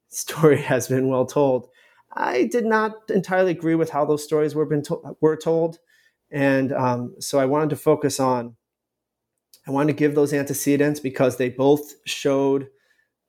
[0.09, 1.68] story has been well told.
[2.12, 5.79] I did not entirely agree with how those stories were, been to- were told.
[6.31, 8.57] And um, so I wanted to focus on,
[9.66, 12.68] I wanted to give those antecedents because they both showed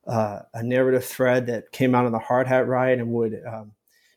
[0.08, 3.74] uh, a narrative thread that came out of the Hard Hat Riot and would um,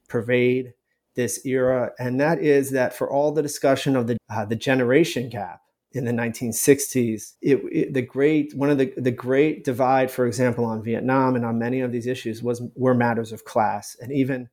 [0.09, 0.75] pervade
[1.15, 1.93] this era.
[1.99, 5.61] And that is that for all the discussion of the, uh, the generation gap,
[5.95, 10.65] in the 1960s, it, it, the great one of the the great divide, for example,
[10.65, 14.49] on Vietnam and on many of these issues was were matters of class, and even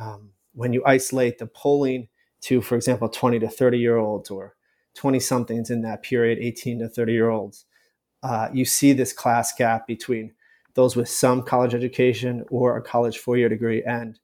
[0.00, 2.08] um, when you isolate the polling
[2.40, 4.54] to, for example, 20 to 30 year olds or
[4.94, 7.64] 20 somethings in that period, 18 to 30 year olds,
[8.22, 10.32] uh, you see this class gap between
[10.74, 14.18] those with some college education or a college four year degree and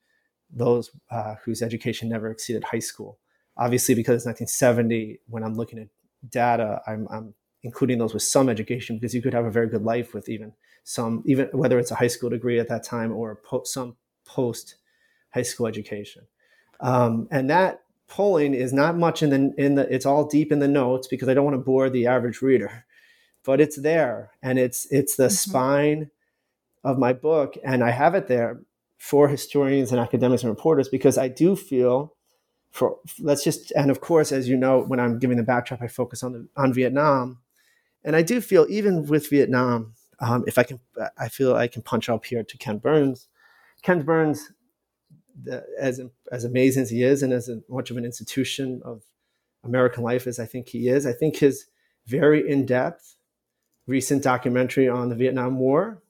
[0.51, 3.19] those uh, whose education never exceeded high school.
[3.57, 5.89] Obviously, because it's 1970, when I'm looking at
[6.29, 9.83] data, I'm, I'm including those with some education because you could have a very good
[9.83, 10.53] life with even
[10.85, 14.77] some, even whether it's a high school degree at that time or po- some post
[15.31, 16.27] high school education.
[16.81, 20.59] Um, and that polling is not much in the in the it's all deep in
[20.59, 22.85] the notes because I don't want to bore the average reader,
[23.45, 25.51] but it's there and it's it's the mm-hmm.
[25.51, 26.11] spine
[26.83, 28.61] of my book and I have it there
[28.99, 32.15] for historians and academics and reporters because I do feel
[32.75, 35.87] for let's just and of course as you know when i'm giving the backdrop i
[35.87, 37.39] focus on the on vietnam
[38.05, 40.79] and i do feel even with vietnam um, if i can
[41.19, 43.29] i feel i can punch up here to ken burns
[43.83, 44.51] ken burns
[45.43, 49.03] the, as as amazing as he is and as much of an institution of
[49.65, 51.07] American life as I think he is.
[51.07, 51.67] I think his
[52.07, 53.17] very in depth
[53.87, 56.03] recent documentary on the Vietnam War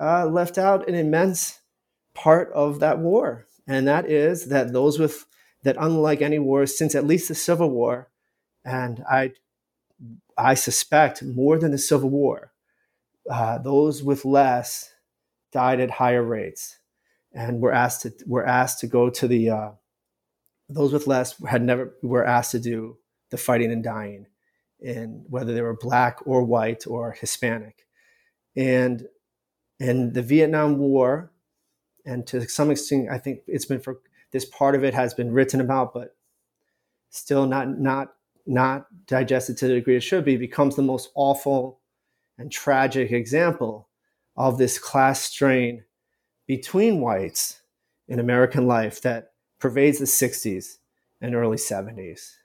[0.00, 1.60] uh, left out an immense
[2.14, 3.46] part of that war.
[3.66, 5.26] And that is that those with,
[5.62, 8.08] that unlike any war since at least the Civil War,
[8.64, 9.32] and I,
[10.36, 12.52] I suspect more than the Civil War,
[13.30, 14.92] uh, those with less
[15.52, 16.78] died at higher rates
[17.32, 19.70] and were asked to, were asked to go to the, uh,
[20.68, 22.98] those with less had never were asked to do
[23.30, 24.26] the fighting and dying
[24.80, 27.86] in whether they were black or white or Hispanic.
[28.56, 29.06] And
[29.80, 31.30] in the Vietnam War,
[32.04, 34.00] and to some extent, I think it's been for
[34.32, 36.16] this part of it has been written about, but
[37.10, 38.14] still not not
[38.46, 41.80] not digested to the degree it should be, becomes the most awful
[42.38, 43.88] and tragic example
[44.36, 45.84] of this class strain
[46.46, 47.60] between whites
[48.08, 50.78] in American life that pervades the 60s
[51.20, 52.37] and early 70s.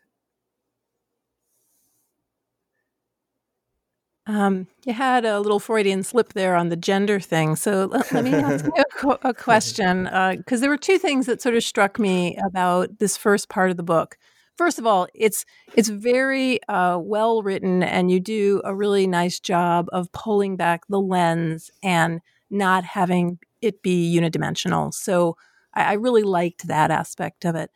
[4.25, 7.55] Um, you had a little Freudian slip there on the gender thing.
[7.55, 11.25] So let, let me ask you a, a question because uh, there were two things
[11.25, 14.17] that sort of struck me about this first part of the book.
[14.55, 19.39] First of all, it's it's very uh, well written, and you do a really nice
[19.39, 24.93] job of pulling back the lens and not having it be unidimensional.
[24.93, 25.35] So
[25.73, 27.71] I, I really liked that aspect of it.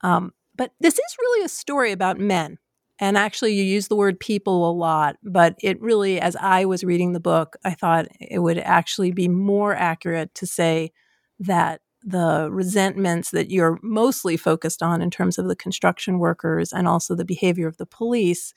[0.00, 2.58] Um, but this is really a story about men
[2.98, 6.84] and actually, you use the word people a lot, but it really, as I was
[6.84, 10.92] reading the book, I thought it would actually be more accurate to say
[11.40, 16.86] that the resentments that you're mostly focused on in terms of the construction workers and
[16.86, 18.52] also the behavior of the police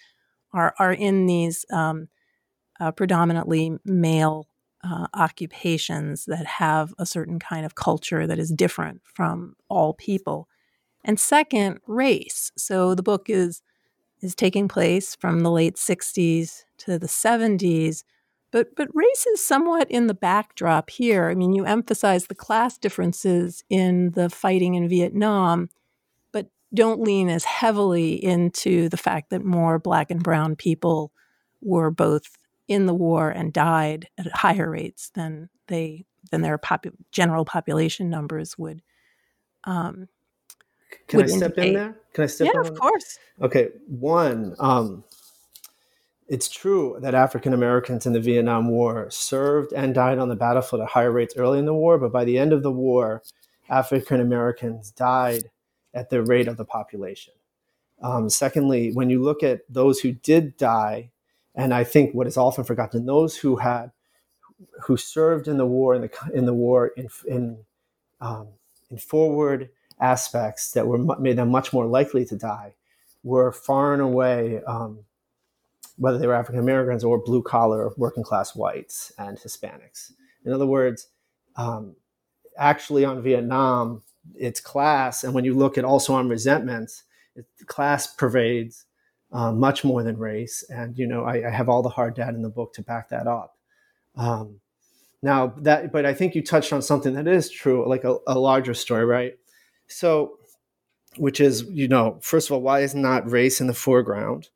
[0.53, 2.07] are, are in these um,
[2.79, 4.47] uh, predominantly male
[4.83, 10.47] uh, occupations that have a certain kind of culture that is different from all people.
[11.03, 12.51] And second, race.
[12.57, 13.61] So the book is
[14.21, 18.03] is taking place from the late 60s to the 70s.
[18.51, 21.29] But, but race is somewhat in the backdrop here.
[21.29, 25.69] I mean, you emphasize the class differences in the fighting in Vietnam,
[26.31, 31.11] but don't lean as heavily into the fact that more black and brown people
[31.61, 36.95] were both in the war and died at higher rates than they than their popu-
[37.11, 38.81] general population numbers would
[39.65, 40.07] um,
[41.07, 41.67] can I step indicate.
[41.67, 41.95] in there?
[42.13, 42.49] Can I step?
[42.53, 43.19] Yeah, of course.
[43.41, 43.69] Okay.
[43.87, 45.03] One, um,
[46.27, 50.81] it's true that African Americans in the Vietnam War served and died on the battlefield
[50.81, 53.21] at higher rates early in the war, but by the end of the war,
[53.69, 55.49] African Americans died
[55.93, 57.33] at the rate of the population.
[58.01, 61.11] Um, secondly, when you look at those who did die,
[61.53, 63.91] and I think what is often forgotten, those who had
[64.83, 67.57] who served in the war in the in the war in in
[68.19, 68.47] um,
[68.89, 72.75] in forward aspects that were made them much more likely to die
[73.23, 74.99] were far and away, um,
[75.97, 80.11] whether they were African Americans or blue collar working class whites and Hispanics.
[80.45, 81.07] In other words,
[81.55, 81.95] um,
[82.57, 84.03] actually on Vietnam,
[84.35, 87.03] it's class, and when you look at also on resentments,
[87.35, 88.85] it, class pervades
[89.31, 90.63] uh, much more than race.
[90.69, 93.09] And you know, I, I, have all the hard data in the book to back
[93.09, 93.57] that up.
[94.15, 94.59] Um,
[95.21, 98.37] now that, but I think you touched on something that is true, like a, a
[98.37, 99.37] larger story, right?
[99.87, 100.37] So,
[101.17, 104.49] which is, you know, first of all, why is not race in the foreground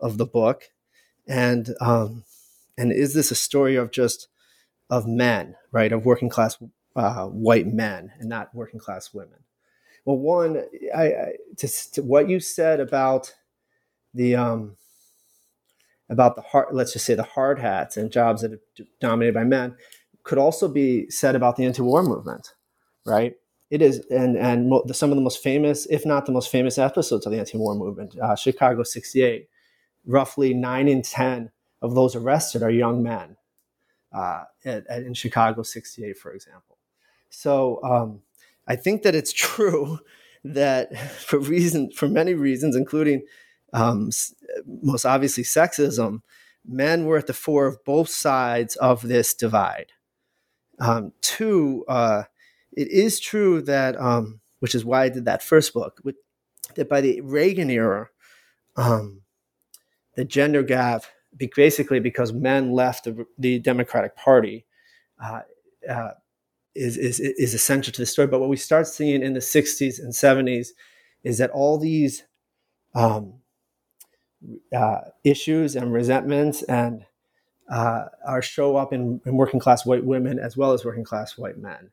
[0.00, 0.64] of the book?
[1.26, 2.24] And, um,
[2.76, 4.28] and is this a story of just
[4.90, 5.92] of men, right?
[5.92, 6.56] Of working class
[6.96, 9.40] uh, white men and not working class women?
[10.04, 10.62] Well, one,
[10.94, 13.34] I, I to, to what you said about
[14.14, 14.76] the um,
[16.08, 18.60] about the hard, let's just say the hard hats and jobs that are
[19.00, 19.76] dominated by men,
[20.22, 22.54] could also be said about the anti-war movement,
[23.04, 23.34] right?
[23.70, 26.50] It is, and and mo- the, some of the most famous, if not the most
[26.50, 29.48] famous episodes of the anti-war movement, uh, Chicago '68.
[30.06, 31.50] Roughly nine in ten
[31.82, 33.36] of those arrested are young men
[34.12, 36.78] uh, at, at, in Chicago '68, for example.
[37.28, 38.20] So um,
[38.66, 39.98] I think that it's true
[40.44, 43.22] that for reason, for many reasons, including
[43.72, 44.10] um,
[44.82, 46.22] most obviously sexism,
[46.66, 49.92] men were at the fore of both sides of this divide.
[50.80, 52.24] Um, two, uh,
[52.78, 56.14] it is true that, um, which is why I did that first book, with,
[56.76, 58.08] that by the Reagan era,
[58.76, 59.22] um,
[60.14, 61.02] the gender gap,
[61.56, 64.64] basically because men left the, the Democratic Party,
[65.20, 65.40] uh,
[65.90, 66.10] uh,
[66.76, 68.28] is, is, is essential to the story.
[68.28, 70.68] But what we start seeing in the 60s and 70s
[71.24, 72.22] is that all these
[72.94, 73.40] um,
[74.72, 77.04] uh, issues and resentments and
[77.68, 81.36] uh, are show up in, in, working class white women as well as working class
[81.36, 81.90] white men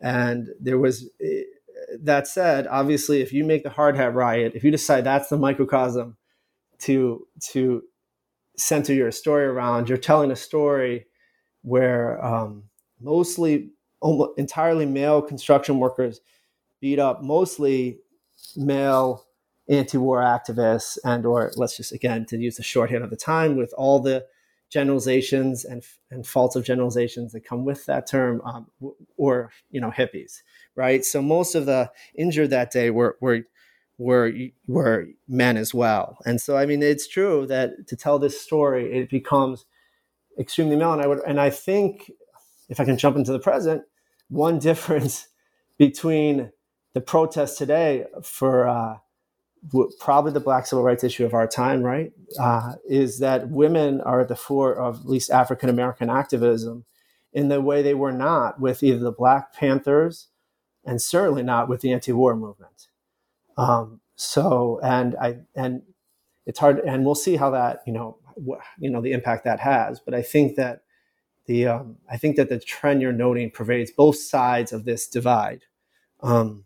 [0.00, 1.08] and there was
[2.00, 5.36] that said, obviously, if you make the hard hat riot, if you decide that's the
[5.36, 6.16] microcosm
[6.80, 7.82] to to
[8.56, 11.06] center your story around, you're telling a story
[11.62, 12.64] where um,
[13.00, 13.70] mostly
[14.00, 16.20] almost entirely male construction workers
[16.80, 17.98] beat up mostly
[18.56, 19.26] male
[19.68, 23.72] anti-war activists and or let's just again to use the shorthand of the time with
[23.76, 24.24] all the
[24.70, 28.66] generalizations and, and faults of generalizations that come with that term um,
[29.16, 30.42] or you know hippies
[30.80, 31.04] right?
[31.04, 33.40] So most of the injured that day were were
[33.98, 34.32] were
[34.66, 36.18] were men as well.
[36.24, 39.66] And so i mean it's true that to tell this story it becomes
[40.38, 42.10] extremely male and i would and i think
[42.70, 43.82] if i can jump into the present
[44.28, 45.28] one difference
[45.76, 46.50] between
[46.94, 48.96] the protests today for uh,
[49.98, 54.20] probably the black civil rights issue of our time, right, uh, is that women are
[54.20, 56.84] at the fore of at least African American activism
[57.32, 60.28] in the way they were not with either the Black Panthers
[60.84, 62.88] and certainly not with the anti-war movement.
[63.56, 65.82] Um, so, and I and
[66.46, 69.60] it's hard, and we'll see how that you know wh- you know the impact that
[69.60, 70.00] has.
[70.00, 70.82] But I think that
[71.46, 75.64] the um, I think that the trend you're noting pervades both sides of this divide.
[76.22, 76.64] Um,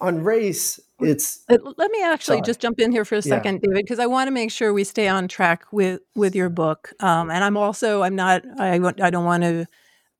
[0.00, 1.44] on race, it's.
[1.48, 2.46] Let me actually sorry.
[2.46, 3.70] just jump in here for a second, yeah.
[3.70, 6.92] David, because I want to make sure we stay on track with with your book.
[7.00, 9.66] Um, and I'm also I'm not I I don't want to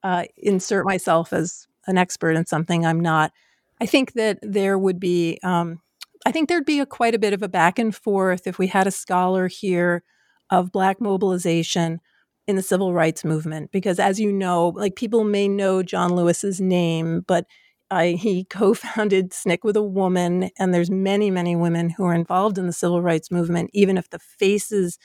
[0.02, 3.32] uh, insert myself as an expert in something I'm not.
[3.80, 5.38] I think that there would be.
[5.42, 5.80] Um,
[6.26, 8.66] I think there'd be a, quite a bit of a back and forth if we
[8.66, 10.02] had a scholar here
[10.50, 12.00] of Black mobilization
[12.46, 16.60] in the civil rights movement, because as you know, like people may know John Lewis's
[16.60, 17.46] name, but
[17.90, 22.58] I, he co-founded SNCC with a woman, and there's many, many women who are involved
[22.58, 24.98] in the civil rights movement, even if the faces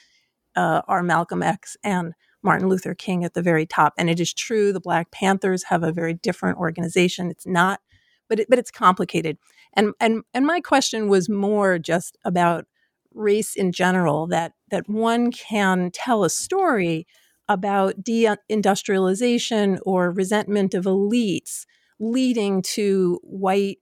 [0.56, 2.14] uh, are Malcolm X and
[2.44, 3.94] Martin Luther King at the very top.
[3.98, 7.32] And it is true, the Black Panthers have a very different organization.
[7.32, 7.80] It's not,
[8.28, 9.38] but it, but it's complicated.
[9.74, 12.66] And and and my question was more just about
[13.14, 14.28] race in general.
[14.28, 17.08] That that one can tell a story
[17.50, 21.66] about deindustrialization or resentment of elites
[22.00, 23.78] leading to white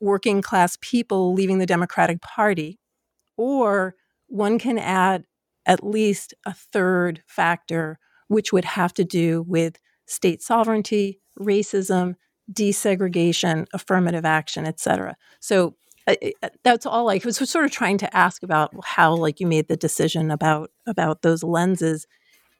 [0.00, 2.78] working class people leaving the Democratic Party.
[3.36, 3.94] Or
[4.26, 5.24] one can add
[5.66, 12.16] at least a third factor, which would have to do with state sovereignty, racism,
[12.52, 15.16] desegregation, affirmative action, et cetera.
[15.40, 15.76] So
[16.64, 19.76] that's all I was sort of trying to ask about how like you made the
[19.76, 22.06] decision about about those lenses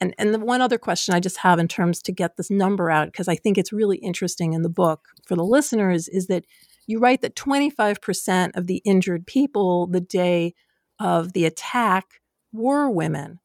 [0.01, 2.91] and and the one other question I just have in terms to get this number
[2.91, 6.45] out because I think it's really interesting in the book for the listeners is that
[6.87, 10.55] you write that 25% of the injured people the day
[10.99, 12.21] of the attack
[12.53, 13.41] were women.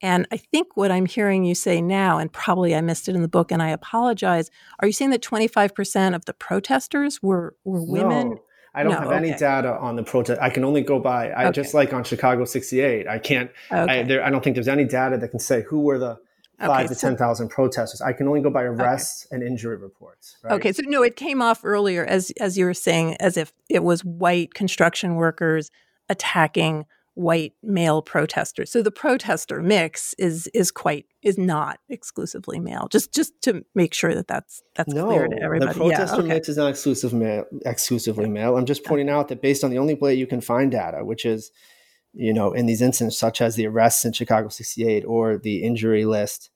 [0.00, 3.22] And I think what I'm hearing you say now, and probably I missed it in
[3.22, 4.50] the book, and I apologize.
[4.80, 8.30] Are you saying that 25% of the protesters were were women?
[8.30, 8.42] No.
[8.78, 10.40] I don't no, have any data on the protest.
[10.40, 11.30] I can only go by.
[11.30, 11.52] I okay.
[11.52, 13.08] just like on Chicago '68.
[13.08, 13.50] I can't.
[13.72, 14.00] Okay.
[14.00, 16.16] I, there, I, don't think there's any data that can say who were the
[16.60, 18.00] five okay, to so, ten thousand protesters.
[18.00, 20.36] I can only go by arrests and injury reports.
[20.44, 20.52] Right?
[20.52, 23.82] Okay, so no, it came off earlier as as you were saying, as if it
[23.82, 25.72] was white construction workers
[26.08, 26.86] attacking
[27.18, 28.70] white male protesters.
[28.70, 32.86] So the protester mix is is quite is not exclusively male.
[32.90, 35.72] Just just to make sure that that's that's no, clear to everybody.
[35.72, 36.28] The protester yeah, okay.
[36.28, 38.56] mix is not exclusive male, exclusively male.
[38.56, 41.26] I'm just pointing out that based on the only way you can find data, which
[41.26, 41.50] is
[42.14, 46.04] you know in these incidents such as the arrests in Chicago 68 or the injury
[46.04, 46.50] list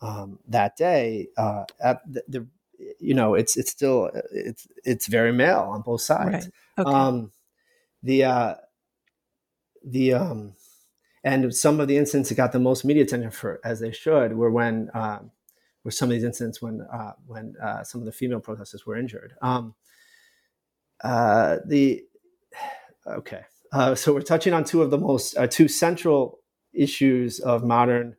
[0.00, 2.46] um, that day, uh, at the, the,
[2.98, 6.48] you know it's it's still it's it's very male on both sides.
[6.78, 6.86] Right.
[6.86, 6.90] Okay.
[6.90, 7.32] Um,
[8.02, 8.54] the uh,
[9.84, 10.54] the um,
[11.22, 14.34] and some of the incidents that got the most media attention for as they should
[14.34, 15.20] were when uh,
[15.84, 18.96] were some of these incidents when uh, when uh, some of the female protesters were
[18.96, 19.34] injured.
[19.42, 19.74] Um,
[21.02, 22.04] uh, the
[23.06, 26.40] okay, uh, so we're touching on two of the most uh, two central
[26.72, 28.16] issues of modern,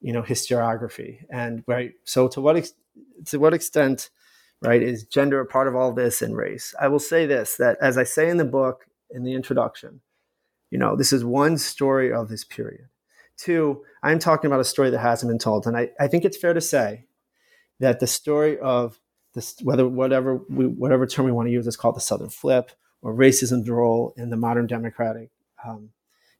[0.00, 1.92] you know, historiography, and right.
[2.04, 2.74] So to what ex-
[3.26, 4.10] to what extent,
[4.62, 6.74] right, is gender a part of all this and race?
[6.80, 10.00] I will say this: that as I say in the book in the introduction
[10.70, 12.88] you know, this is one story of this period.
[13.36, 15.66] Two, I'm talking about a story that hasn't been told.
[15.66, 17.04] And I, I think it's fair to say
[17.80, 19.00] that the story of
[19.34, 22.70] this, whether whatever we, whatever term we want to use, is called the Southern Flip
[23.02, 25.30] or racism's role in the modern Democratic,
[25.66, 25.90] um,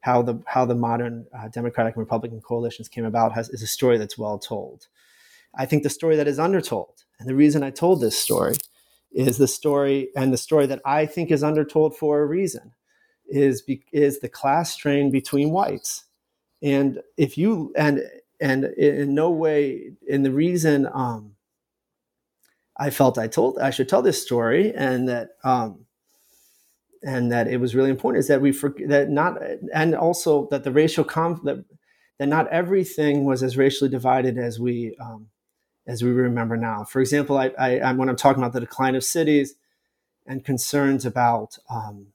[0.01, 3.66] how the how the modern uh, Democratic and Republican coalitions came about has, is a
[3.66, 4.87] story that's well told.
[5.57, 8.55] I think the story that is undertold, and the reason I told this story,
[9.12, 12.72] is the story and the story that I think is undertold for a reason
[13.29, 13.62] is
[13.93, 16.05] is the class strain between whites,
[16.62, 18.03] and if you and
[18.41, 21.37] and in no way, and the reason um,
[22.77, 25.87] I felt I told I should tell this story, and that um,
[27.03, 29.39] and that it was really important is that we forget that not
[29.72, 31.77] and also that the racial conflict that,
[32.18, 35.29] that not everything was as racially divided as we um,
[35.87, 36.85] as we remember now.
[36.85, 39.55] For example, I, I, I, when I'm talking about the decline of cities
[40.27, 42.09] and concerns about um,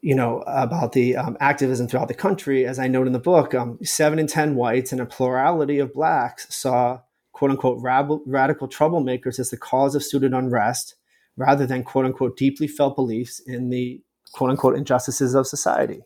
[0.00, 3.54] you know about the um, activism throughout the country, as I note in the book,
[3.54, 7.00] um, seven in ten whites and a plurality of blacks saw
[7.32, 10.94] quote unquote rab- radical troublemakers as the cause of student unrest
[11.36, 14.00] rather than quote unquote deeply felt beliefs in the
[14.32, 16.02] quote unquote injustices of society.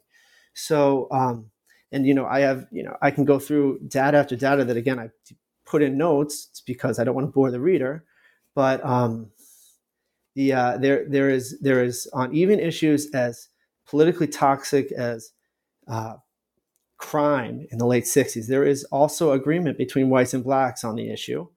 [0.55, 1.51] So, um,
[1.93, 4.77] and you know, I have, you know, I can go through data after data that
[4.77, 5.11] again I
[5.67, 8.05] put in notes because I don't want to bore the reader,
[8.55, 9.31] but um,
[10.39, 13.49] the uh, there there is there is on even issues as
[13.89, 15.33] politically toxic as
[15.89, 16.15] uh,
[16.97, 21.11] crime in the late 60s, there is also agreement between whites and blacks on the
[21.11, 21.49] issue,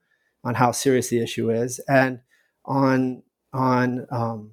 [0.44, 2.22] on how serious the issue is, and
[2.66, 3.22] on
[3.54, 4.52] on um,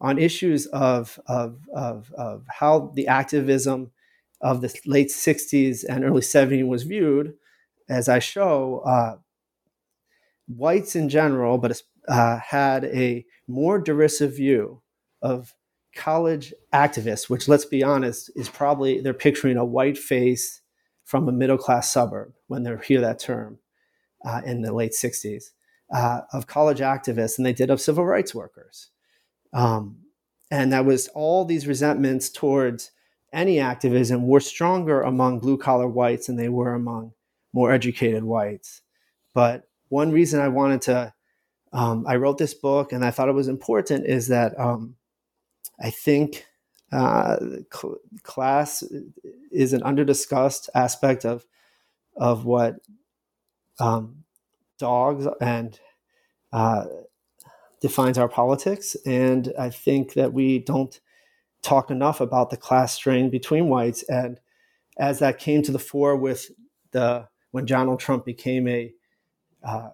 [0.00, 3.90] on issues of, of, of, of how the activism
[4.40, 7.34] of the late 60s and early 70s was viewed,
[7.90, 9.16] as I show, uh,
[10.46, 14.82] whites in general, but uh, had a more derisive view
[15.22, 15.54] of
[15.94, 20.60] college activists, which, let's be honest, is probably they're picturing a white face
[21.04, 23.58] from a middle class suburb when they hear that term
[24.24, 25.44] uh, in the late 60s
[25.92, 28.90] uh, of college activists than they did of civil rights workers.
[29.52, 29.98] Um,
[30.50, 32.92] and that was all these resentments towards
[33.32, 37.12] any activism were stronger among blue collar whites than they were among
[37.52, 38.82] more educated whites.
[39.34, 41.12] But one reason I wanted to,
[41.72, 44.96] um, I wrote this book and I thought it was important is that um,
[45.80, 46.46] I think
[46.92, 47.36] uh,
[47.72, 48.82] cl- class
[49.52, 51.46] is an underdiscussed aspect of
[52.16, 52.76] of what
[53.78, 54.24] um,
[54.78, 55.78] dogs and
[56.52, 56.86] uh,
[57.80, 58.96] defines our politics.
[59.06, 60.98] And I think that we don't
[61.62, 64.02] talk enough about the class strain between whites.
[64.04, 64.40] And
[64.98, 66.50] as that came to the fore with
[66.90, 68.92] the when Donald Trump became a
[69.62, 69.90] uh,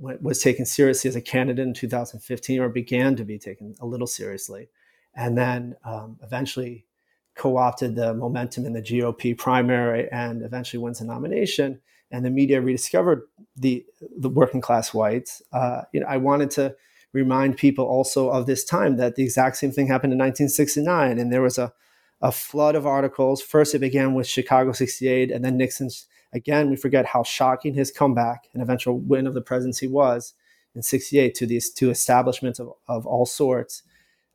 [0.00, 4.06] was taken seriously as a candidate in 2015, or began to be taken a little
[4.06, 4.68] seriously,
[5.14, 6.86] and then um, eventually
[7.34, 11.80] co-opted the momentum in the GOP primary and eventually wins the nomination
[12.10, 13.22] and the media rediscovered
[13.56, 13.84] the
[14.16, 16.74] the working class whites, uh, you know, I wanted to
[17.12, 21.32] remind people also of this time that the exact same thing happened in 1969, and
[21.32, 21.72] there was a
[22.20, 23.40] a flood of articles.
[23.40, 26.06] First, it began with Chicago '68, and then Nixon's.
[26.32, 30.34] Again, we forget how shocking his comeback and eventual win of the presidency was
[30.74, 33.82] in '68 to these two establishments of, of all sorts.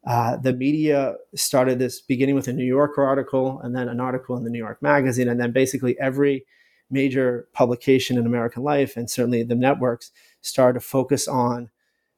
[0.06, 4.36] Uh, the media started this beginning with a New Yorker article, and then an article
[4.36, 6.46] in the New York Magazine, and then basically every
[6.90, 11.70] major publication in American life, and certainly the networks started to focus on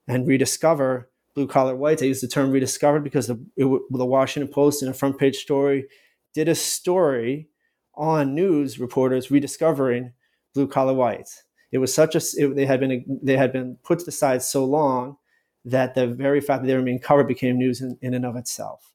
[0.08, 2.02] and rediscover blue collar whites.
[2.02, 5.38] I use the term rediscovered because the, it, the Washington Post in a front page
[5.38, 5.86] story
[6.34, 7.50] did a story
[7.98, 10.14] on news reporters rediscovering
[10.54, 11.44] blue collar whites.
[11.72, 15.18] It was such a it, they had been they had been put aside so long
[15.66, 18.36] that the very fact that they were being covered became news in, in and of
[18.36, 18.94] itself.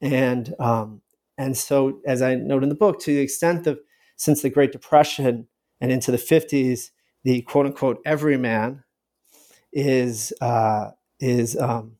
[0.00, 1.00] And um,
[1.38, 3.80] and so, as I note in the book, to the extent of
[4.16, 5.48] since the Great Depression
[5.80, 6.90] and into the 50s,
[7.24, 8.84] the quote unquote everyman
[9.72, 11.96] is, uh, is um,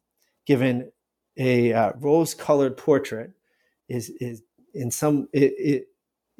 [0.47, 0.93] given
[1.37, 3.33] a uh, rose colored portrait,
[3.89, 4.43] is, is
[4.75, 5.87] in some, it, it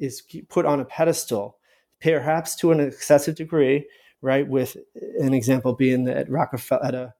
[0.03, 1.57] is put on a pedestal,
[2.01, 3.87] perhaps to an excessive degree,
[4.21, 4.47] right?
[4.47, 4.77] With
[5.19, 7.13] an example being that Rockefeller, at a,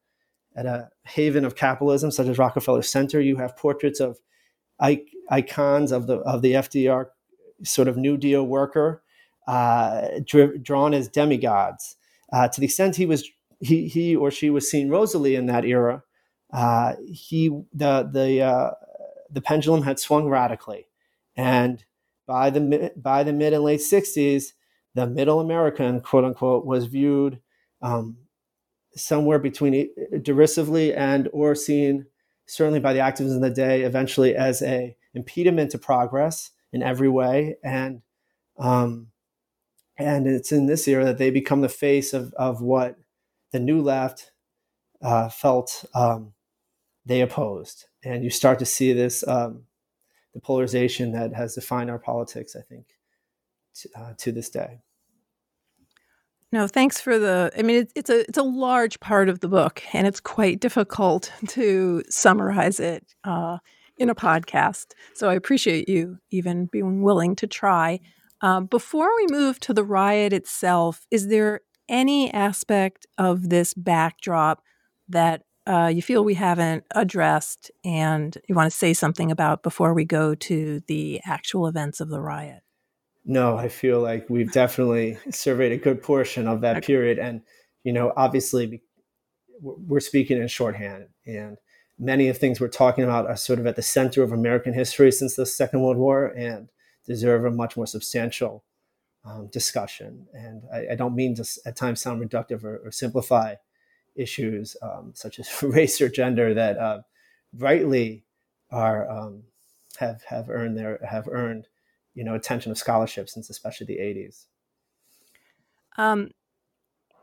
[0.56, 4.20] at a haven of capitalism such as Rockefeller Center, you have portraits of
[5.30, 7.08] icons of the of the FDR
[7.64, 9.02] sort of New Deal worker,
[9.48, 10.08] uh,
[10.62, 11.96] drawn as demigods.
[12.32, 13.30] Uh, to the extent he was
[13.60, 16.04] he he or she was seen Rosalie in that era,
[16.52, 18.72] uh, he the the uh,
[19.30, 20.88] the pendulum had swung radically,
[21.36, 21.86] and
[22.26, 24.54] by the by the mid and late '60s,
[24.96, 27.40] the Middle American quote unquote was viewed
[27.82, 28.18] um,
[28.96, 29.90] somewhere between
[30.22, 32.06] derisively and or seen
[32.46, 37.10] certainly by the activists of the day eventually as a impediment to progress in every
[37.10, 37.58] way.
[37.64, 38.02] And
[38.58, 39.08] um,
[39.98, 42.98] and it's in this era that they become the face of, of what
[43.52, 44.32] the new left
[45.02, 46.34] uh, felt um,
[47.06, 47.86] they opposed.
[48.04, 49.64] And you start to see this um,
[50.34, 52.88] the polarization that has defined our politics, I think,
[53.76, 54.80] to, uh, to this day.
[56.52, 57.52] No, thanks for the.
[57.58, 60.60] I mean, it's, it's a it's a large part of the book, and it's quite
[60.60, 63.06] difficult to summarize it.
[63.24, 63.58] Uh,
[63.98, 64.94] in a podcast.
[65.14, 68.00] So I appreciate you even being willing to try.
[68.42, 74.62] Um, before we move to the riot itself, is there any aspect of this backdrop
[75.10, 79.94] that uh, you feel we haven't addressed and you want to say something about before
[79.94, 82.62] we go to the actual events of the riot?
[83.26, 86.88] No, I feel like we've definitely surveyed a good portion of that okay.
[86.88, 87.20] period.
[87.20, 87.42] And,
[87.84, 88.82] you know, obviously
[89.62, 91.58] we're speaking in shorthand and
[91.98, 94.74] many of the things we're talking about are sort of at the center of American
[94.74, 96.70] history since the Second World War and
[97.06, 98.64] deserve a much more substantial
[99.26, 100.28] um, discussion.
[100.34, 103.56] And I, I, don't mean to at times sound reductive or, or simplify
[104.16, 107.02] issues um, such as race or gender that uh,
[107.58, 108.26] rightly
[108.72, 109.44] are um,
[109.98, 111.68] have have earned their have earned
[112.14, 114.46] you know attention of scholarship since especially the 80s.
[115.98, 116.32] Um,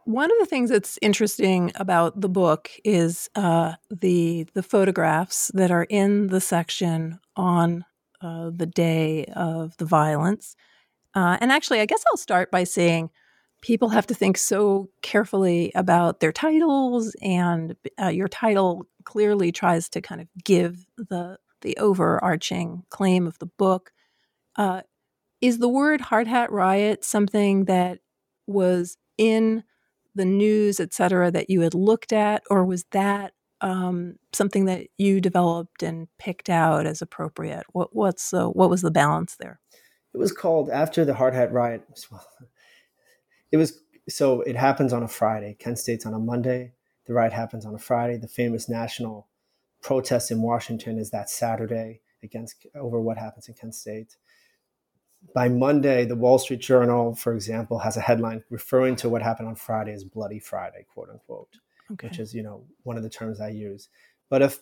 [0.05, 5.71] one of the things that's interesting about the book is uh, the the photographs that
[5.71, 7.85] are in the section on
[8.21, 10.57] uh, the day of the violence.
[11.15, 13.11] Uh, and actually, I guess I'll start by saying
[13.61, 19.89] people have to think so carefully about their titles, and uh, your title clearly tries
[19.91, 23.93] to kind of give the the overarching claim of the book.
[24.57, 24.83] Uh,
[25.41, 27.99] is the word hard hat riot something that
[28.47, 29.63] was in
[30.15, 34.87] the news, et cetera, that you had looked at, or was that um, something that
[34.97, 37.65] you developed and picked out as appropriate?
[37.73, 39.61] What what's what was the balance there?
[40.13, 41.83] It was called after the hard hat riot.
[43.53, 45.57] It was so it happens on a Friday.
[45.59, 46.73] Kent State's on a Monday.
[47.07, 48.17] The riot happens on a Friday.
[48.17, 49.29] The famous national
[49.83, 54.17] protest in Washington is that Saturday against over what happens in Kent State.
[55.35, 59.49] By Monday, the Wall Street Journal, for example, has a headline referring to what happened
[59.49, 61.57] on Friday as Bloody Friday, quote unquote,
[61.93, 62.09] okay.
[62.09, 63.89] which is you know one of the terms I use.
[64.29, 64.61] But if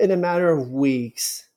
[0.00, 1.48] in a matter of weeks,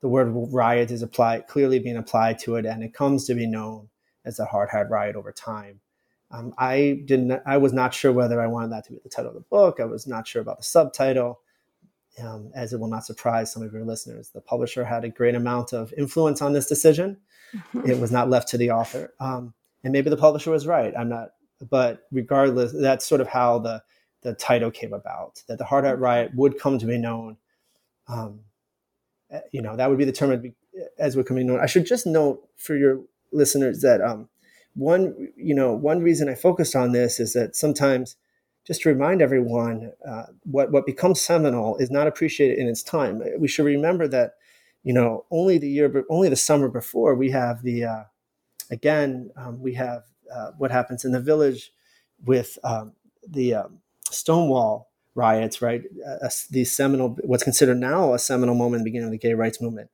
[0.00, 3.46] the word riot is applied clearly being applied to it, and it comes to be
[3.46, 3.88] known
[4.24, 5.80] as the hard hat riot over time.
[6.30, 7.42] Um, I didn't.
[7.44, 9.80] I was not sure whether I wanted that to be the title of the book.
[9.80, 11.40] I was not sure about the subtitle.
[12.20, 15.34] Um, as it will not surprise some of your listeners, the publisher had a great
[15.34, 17.16] amount of influence on this decision.
[17.54, 17.88] Mm-hmm.
[17.88, 19.54] It was not left to the author, um,
[19.84, 20.92] and maybe the publisher was right.
[20.98, 21.30] I'm not,
[21.70, 23.82] but regardless, that's sort of how the
[24.22, 25.42] the title came about.
[25.48, 27.36] That the Hard Hat Riot would come to be known.
[28.08, 28.40] Um,
[29.30, 30.54] eh, you know, that would be the term
[30.98, 31.60] as would come to be known.
[31.60, 33.00] I should just note for your
[33.32, 34.28] listeners that um,
[34.80, 38.16] one you know one reason I focused on this is that sometimes
[38.66, 43.22] just to remind everyone uh, what what becomes seminal is not appreciated in its time.
[43.38, 44.32] We should remember that
[44.82, 48.04] you know only the year only the summer before we have the uh,
[48.70, 50.04] again um, we have
[50.34, 51.72] uh, what happens in the village
[52.24, 52.92] with um,
[53.28, 55.82] the um, Stonewall riots, right?
[56.06, 59.34] Uh, the seminal what's considered now a seminal moment in the beginning of the gay
[59.34, 59.90] rights movement.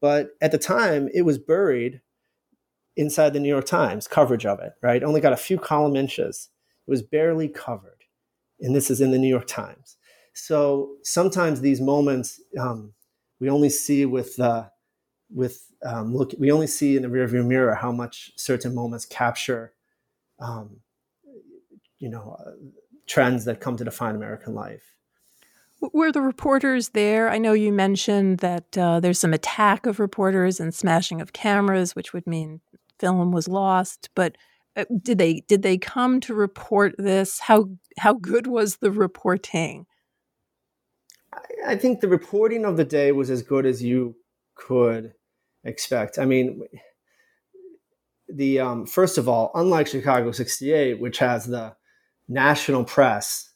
[0.00, 2.00] But at the time, it was buried
[3.00, 5.02] inside the New York Times coverage of it, right?
[5.02, 6.50] Only got a few column inches.
[6.86, 8.04] It was barely covered.
[8.60, 9.96] And this is in the New York Times.
[10.34, 12.92] So sometimes these moments um,
[13.40, 14.66] we only see with uh,
[15.34, 19.72] with um, look we only see in the rearview mirror how much certain moments capture
[20.38, 20.80] um,
[21.98, 22.50] you know uh,
[23.06, 24.94] trends that come to define American life.
[25.94, 27.30] Were the reporters there?
[27.30, 31.96] I know you mentioned that uh, there's some attack of reporters and smashing of cameras,
[31.96, 32.60] which would mean
[33.00, 34.10] film was lost.
[34.14, 34.36] But
[34.76, 37.40] uh, did they did they come to report this?
[37.40, 37.66] How
[37.98, 39.86] how good was the reporting?
[41.66, 44.16] I, think the reporting of the day was as good as you
[44.56, 45.12] could
[45.62, 46.18] expect.
[46.18, 46.62] I mean,
[48.28, 51.74] the um, first of all, unlike Chicago '68, which has the
[52.28, 53.50] national press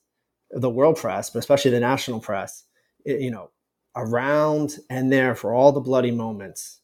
[0.55, 2.65] the world press, but especially the national press,
[3.05, 3.51] it, you know,
[3.97, 6.81] around and there for all the bloody moments.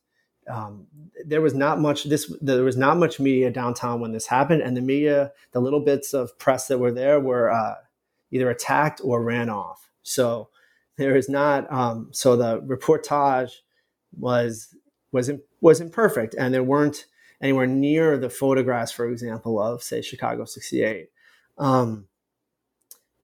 [0.49, 0.86] Um,
[1.24, 4.76] there was not much this there was not much media downtown when this happened and
[4.76, 7.74] the media the little bits of press that were there were uh,
[8.30, 10.49] either attacked or ran off so
[10.97, 13.57] there is not um, so the reportage
[14.18, 14.74] was
[15.12, 15.30] was
[15.61, 17.05] was imperfect and there weren't
[17.41, 21.11] anywhere near the photographs for example of say chicago 68
[21.59, 22.09] um,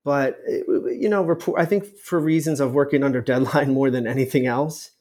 [0.07, 1.61] but you know, report.
[1.61, 4.93] I think for reasons of working under deadline more than anything else,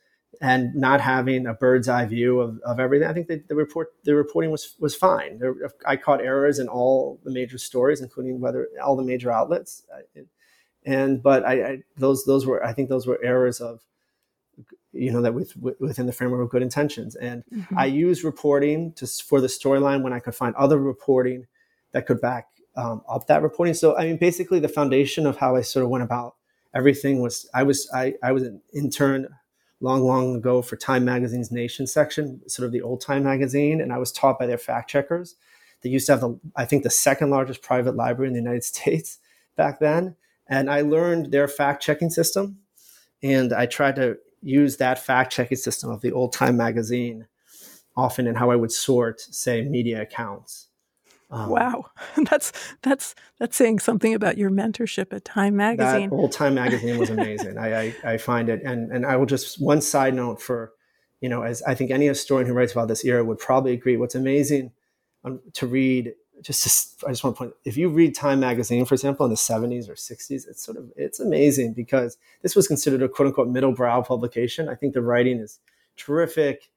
[0.41, 3.93] and not having a bird's eye view of, of everything, I think the, the report
[4.03, 5.39] the reporting was was fine.
[5.39, 5.55] There,
[5.85, 9.83] I caught errors in all the major stories, including whether all the major outlets,
[10.85, 13.81] and but I, I those those were I think those were errors of
[14.93, 17.77] you know that with, within the framework of good intentions and mm-hmm.
[17.77, 21.45] i use reporting to for the storyline when i could find other reporting
[21.91, 23.73] that could back um, up that reporting.
[23.73, 26.35] So I mean, basically, the foundation of how I sort of went about
[26.73, 29.27] everything was I was I, I was an intern
[29.81, 33.91] long long ago for Time Magazine's Nation section, sort of the old Time magazine, and
[33.91, 35.35] I was taught by their fact checkers
[35.85, 38.63] they used to have the I think the second largest private library in the United
[38.73, 39.19] States
[39.55, 40.15] back then,
[40.47, 42.57] and I learned their fact checking system,
[43.21, 47.27] and I tried to use that fact checking system of the old time magazine
[47.95, 50.67] often in how I would sort, say, media accounts.
[51.31, 51.85] Um, wow,
[52.29, 52.51] that's
[52.81, 56.09] that's that's saying something about your mentorship at Time Magazine.
[56.09, 57.57] That old Time Magazine was amazing.
[57.57, 60.73] I, I, I find it, and and I will just one side note for,
[61.21, 63.97] you know, as I think any historian who writes about this era would probably agree.
[63.97, 64.71] What's amazing
[65.23, 68.85] um, to read, just to, I just want to point, if you read Time Magazine,
[68.85, 72.67] for example, in the '70s or '60s, it's sort of it's amazing because this was
[72.67, 74.69] considered a quote unquote middle brow publication.
[74.69, 75.59] I think the writing is
[75.97, 76.69] terrific.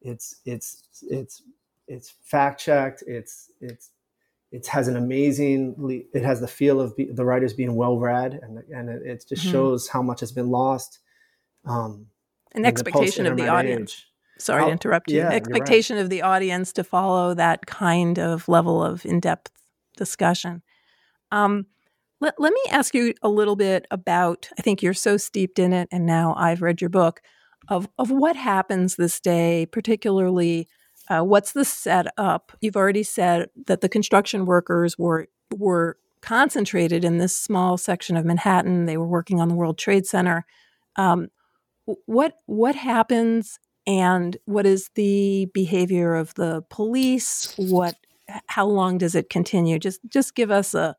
[0.00, 1.42] It's it's it's
[1.92, 3.02] it's fact checked.
[3.06, 3.90] It's it's
[4.52, 8.38] it has an amazing it has the feel of be, the writers being well read
[8.42, 9.52] and and it, it just mm-hmm.
[9.52, 11.00] shows how much has been lost
[11.64, 12.06] um
[12.54, 14.06] an expectation of the audience age.
[14.38, 16.02] sorry I'll, to interrupt you yeah, expectation right.
[16.02, 19.50] of the audience to follow that kind of level of in-depth
[19.96, 20.62] discussion
[21.30, 21.66] um
[22.20, 25.72] let, let me ask you a little bit about i think you're so steeped in
[25.72, 27.22] it and now i've read your book
[27.68, 30.68] of of what happens this day particularly
[31.08, 32.52] uh, what's the setup?
[32.60, 38.24] You've already said that the construction workers were were concentrated in this small section of
[38.24, 38.86] Manhattan.
[38.86, 40.46] They were working on the World Trade Center.
[40.96, 41.28] Um,
[42.06, 47.52] what what happens, and what is the behavior of the police?
[47.56, 47.96] What
[48.46, 49.78] how long does it continue?
[49.78, 50.96] Just just give us a,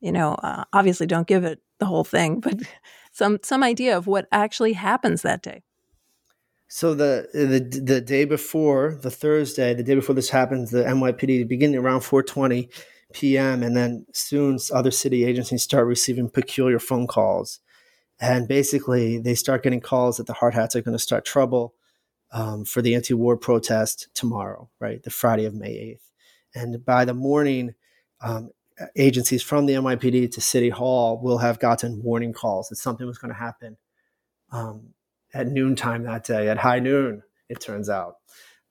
[0.00, 2.58] you know, uh, obviously don't give it the whole thing, but
[3.12, 5.62] some some idea of what actually happens that day.
[6.68, 11.46] So the the the day before the Thursday, the day before this happens, the NYPD
[11.48, 12.68] beginning around 4:20
[13.12, 13.62] p.m.
[13.62, 17.60] and then soon other city agencies start receiving peculiar phone calls,
[18.20, 21.74] and basically they start getting calls that the hard hats are going to start trouble
[22.32, 25.98] um, for the anti-war protest tomorrow, right, the Friday of May
[26.54, 27.74] 8th, and by the morning.
[28.20, 28.50] Um,
[28.96, 33.18] agencies from the NYPD to City Hall will have gotten warning calls that something was
[33.18, 33.78] going to happen
[34.52, 34.94] um,
[35.36, 38.16] at noontime that day, at high noon, it turns out.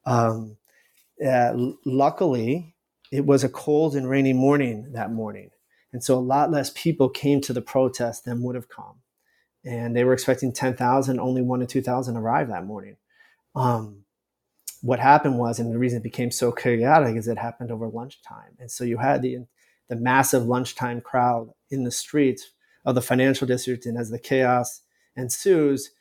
[0.06, 0.58] Um,
[1.26, 1.54] uh,
[1.86, 2.76] luckily,
[3.12, 5.52] it was a cold and rainy morning that morning.
[5.94, 8.96] And so a lot less people came to the protest than would have come.
[9.64, 12.98] And they were expecting 10,000, only one to 2,000 arrived that morning.
[13.56, 14.04] Um,
[14.82, 18.58] what happened was, and the reason it became so chaotic is it happened over lunchtime.
[18.60, 19.46] And so you had the,
[19.88, 22.52] the massive lunchtime crowd in the streets
[22.84, 23.86] of the financial district.
[23.86, 24.82] And as the chaos
[25.16, 25.92] ensues,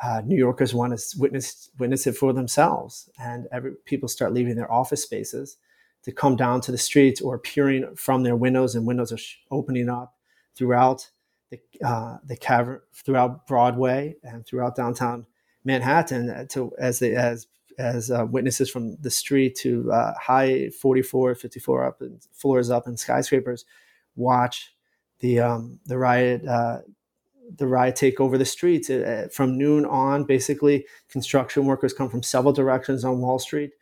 [0.00, 4.56] uh, New Yorkers want to witness witness it for themselves, and every, people start leaving
[4.56, 5.56] their office spaces
[6.04, 9.36] to come down to the streets or peering from their windows, and windows are sh-
[9.50, 10.14] opening up
[10.54, 11.10] throughout
[11.50, 15.26] the uh, the cavern, throughout Broadway, and throughout downtown
[15.64, 17.46] Manhattan, to as they as
[17.78, 22.86] as uh, witnesses from the street to uh, high 44, 54 up and floors up
[22.86, 23.64] and skyscrapers
[24.16, 24.74] watch
[25.20, 26.78] the um, the riot uh,
[27.56, 30.24] the riot take over the streets uh, from noon on.
[30.24, 33.72] Basically, construction workers come from several directions on Wall Street.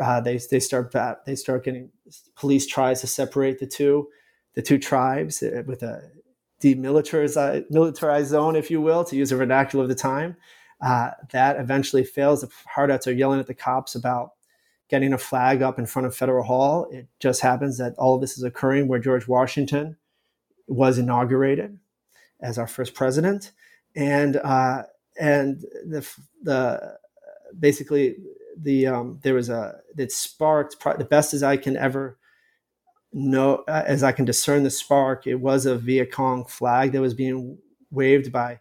[0.00, 0.94] Uh, they they start
[1.26, 1.90] they start getting
[2.36, 4.08] police tries to separate the two
[4.54, 6.10] the two tribes uh, with a
[6.62, 10.36] demilitarized militarized zone, if you will, to use a vernacular of the time.
[10.80, 12.40] Uh, that eventually fails.
[12.40, 14.32] The hard hats are yelling at the cops about
[14.88, 16.88] getting a flag up in front of Federal Hall.
[16.90, 19.96] It just happens that all of this is occurring where George Washington
[20.66, 21.78] was inaugurated
[22.42, 23.52] as our first president,
[23.94, 24.82] and uh,
[25.18, 26.06] and the
[26.42, 26.98] the
[27.58, 28.16] basically
[28.56, 32.18] the um, there was a that sparked the best as I can ever
[33.12, 35.26] know uh, as I can discern the spark.
[35.26, 37.58] It was a Viet Cong flag that was being
[37.90, 38.60] waved by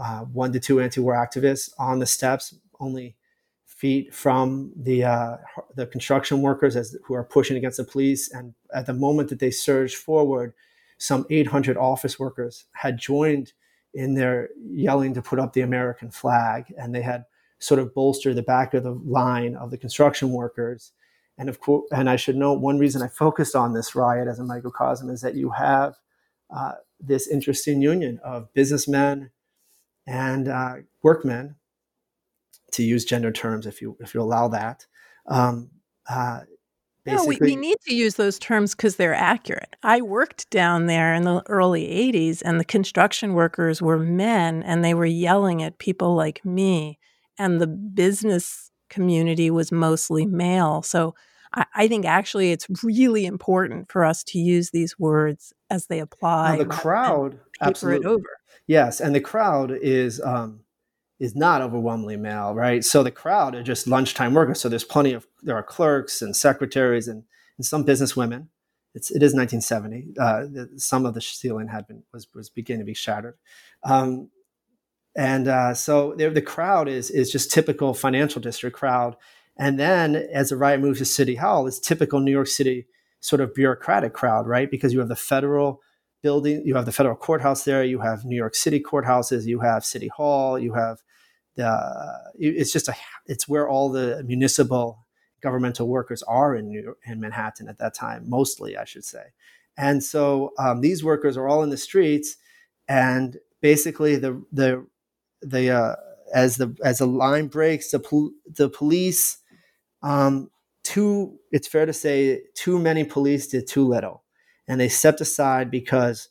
[0.00, 3.16] uh, one to two anti-war activists on the steps, only
[3.66, 5.36] feet from the uh,
[5.74, 8.30] the construction workers as who are pushing against the police.
[8.32, 10.54] And at the moment that they surged forward,
[11.02, 13.54] some 800 office workers had joined
[13.92, 17.24] in their yelling to put up the American flag, and they had
[17.58, 20.92] sort of bolstered the back of the line of the construction workers.
[21.36, 24.38] And of course, and I should note one reason I focused on this riot as
[24.38, 25.96] a microcosm is that you have
[26.54, 29.30] uh, this interesting union of businessmen
[30.06, 31.56] and uh, workmen,
[32.72, 34.86] to use gender terms, if you if you allow that,
[35.26, 35.70] um,
[36.08, 36.40] uh,
[37.06, 39.74] no, we, we need to use those terms because they're accurate.
[39.82, 44.84] I worked down there in the early 80s, and the construction workers were men, and
[44.84, 46.98] they were yelling at people like me.
[47.38, 50.82] And the business community was mostly male.
[50.82, 51.14] So
[51.54, 55.98] I, I think actually it's really important for us to use these words as they
[55.98, 56.52] apply.
[56.52, 58.22] Now the crowd, absolutely.
[58.66, 59.00] Yes.
[59.00, 60.20] And the crowd is.
[60.20, 60.60] Um,
[61.22, 62.84] is not overwhelmingly male, right?
[62.84, 64.60] So the crowd are just lunchtime workers.
[64.60, 67.22] So there's plenty of there are clerks and secretaries and
[67.56, 68.48] and some business women.
[68.94, 70.14] It's, it is 1970.
[70.18, 73.36] Uh, the, some of the ceiling had been was was beginning to be shattered,
[73.84, 74.30] um,
[75.16, 79.16] and uh, so the crowd is is just typical financial district crowd.
[79.56, 82.86] And then as the riot moves to City Hall, it's typical New York City
[83.20, 84.68] sort of bureaucratic crowd, right?
[84.68, 85.82] Because you have the federal
[86.22, 89.84] building, you have the federal courthouse there, you have New York City courthouses, you have
[89.84, 90.98] City Hall, you have
[91.56, 92.32] the.
[92.38, 92.94] It's just a.
[93.26, 95.06] It's where all the municipal
[95.42, 99.24] governmental workers are in New in Manhattan at that time, mostly, I should say.
[99.76, 102.36] And so um, these workers are all in the streets,
[102.88, 104.86] and basically the the
[105.42, 105.96] the uh,
[106.34, 109.38] as the as the line breaks, the pol- the police,
[110.02, 110.50] um,
[110.84, 111.38] too.
[111.50, 114.24] It's fair to say, too many police did too little,
[114.68, 116.28] and they stepped aside because,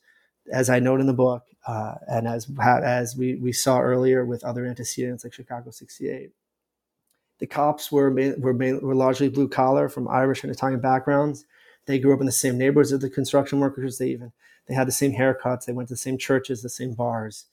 [0.52, 4.44] as I note in the book, uh, and as as we we saw earlier with
[4.44, 6.32] other antecedents like Chicago '68,
[7.40, 11.46] the cops were were were largely blue collar from Irish and Italian backgrounds.
[11.86, 14.00] They grew up in the same neighborhoods as the construction workers.
[14.00, 14.32] They even
[14.68, 15.66] they had the same haircuts.
[15.66, 17.46] They went to the same churches, the same bars,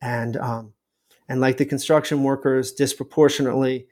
[0.00, 0.72] and um,
[1.28, 3.86] and like the construction workers, disproportionately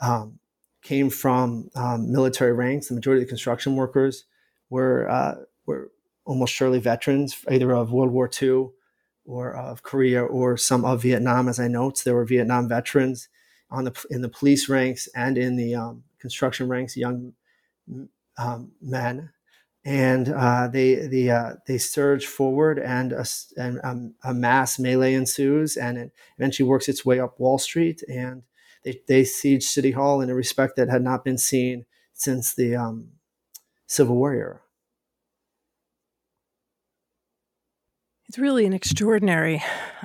[0.00, 0.38] um,
[0.80, 2.88] came from um, military ranks.
[2.88, 4.24] The majority of the construction workers
[4.70, 5.34] were uh,
[5.66, 5.90] were
[6.24, 8.70] almost surely veterans, either of World War II
[9.26, 11.48] or of Korea or some of Vietnam.
[11.48, 13.28] As I note, there were Vietnam veterans
[13.70, 17.32] on the in the police ranks and in the um, construction ranks, young
[18.38, 19.30] um, men,
[19.84, 23.24] and uh, they the uh, they surge forward, and a,
[23.56, 28.02] and um, a mass melee ensues, and it eventually works its way up Wall Street,
[28.08, 28.42] and
[28.84, 32.76] they they siege City Hall in a respect that had not been seen since the
[32.76, 33.10] um,
[33.86, 34.60] Civil War era.
[38.28, 39.62] It's really an extraordinary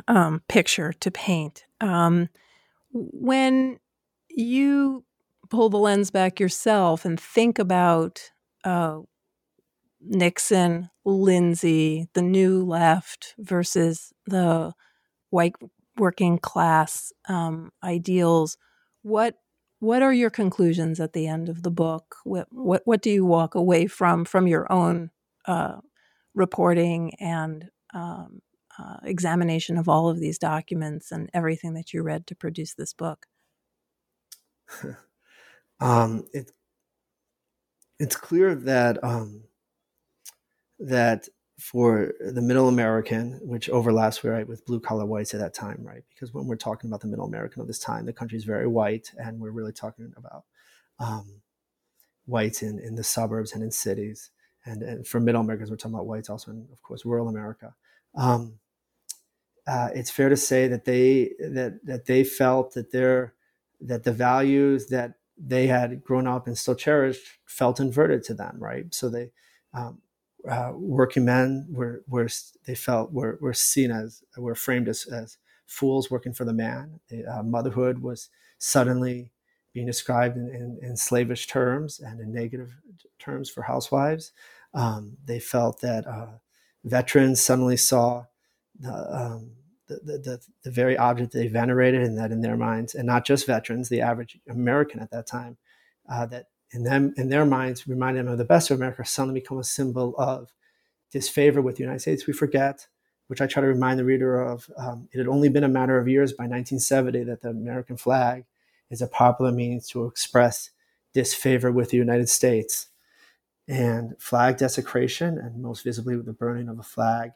[0.07, 1.65] um, picture to paint.
[1.79, 2.29] Um,
[2.91, 3.79] when
[4.29, 5.03] you
[5.49, 8.31] pull the lens back yourself and think about
[8.63, 8.99] uh,
[9.99, 14.73] Nixon, Lindsay, the new left versus the
[15.29, 15.55] white
[15.97, 18.57] working class um, ideals,
[19.01, 19.35] what
[19.79, 22.17] what are your conclusions at the end of the book?
[22.23, 25.09] What what, what do you walk away from from your own
[25.45, 25.77] uh,
[26.35, 28.41] reporting and um,
[28.77, 32.93] uh, examination of all of these documents and everything that you read to produce this
[32.93, 33.27] book?
[35.79, 36.51] um, it,
[37.99, 39.43] it's clear that um,
[40.79, 41.27] that
[41.59, 46.03] for the middle American, which overlaps right with blue collar whites at that time, right?
[46.09, 48.65] Because when we're talking about the middle American of this time, the country is very
[48.65, 50.45] white, and we're really talking about
[50.97, 51.41] um,
[52.25, 54.31] whites in, in the suburbs and in cities.
[54.65, 57.75] And, and for middle Americans, we're talking about whites also in, of course, rural America.
[58.15, 58.59] Um,
[59.67, 63.33] uh, it's fair to say that they that that they felt that their
[63.79, 68.57] that the values that they had grown up and still cherished felt inverted to them,
[68.59, 68.93] right?
[68.93, 69.31] So they
[69.73, 69.99] um,
[70.49, 72.27] uh, working men were were
[72.65, 75.37] they felt were were seen as were framed as, as
[75.67, 76.99] fools working for the man.
[77.29, 79.31] Uh, motherhood was suddenly
[79.73, 82.75] being described in, in, in, slavish terms and in negative
[83.19, 84.33] terms for housewives.
[84.73, 86.39] Um, they felt that uh,
[86.83, 88.25] veterans suddenly saw
[88.79, 89.51] the, um,
[89.87, 93.45] the, the, the, very object they venerated, and that in their minds, and not just
[93.45, 95.57] veterans, the average American at that time,
[96.09, 99.39] uh, that in them in their minds reminded them of the best of America, suddenly
[99.39, 100.51] become a symbol of
[101.11, 102.25] disfavor with the United States.
[102.25, 102.87] We forget,
[103.27, 105.97] which I try to remind the reader of, um, it had only been a matter
[105.97, 108.45] of years by 1970 that the American flag
[108.89, 110.71] is a popular means to express
[111.13, 112.87] disfavor with the United States.
[113.71, 117.31] And flag desecration, and most visibly with the burning of a flag,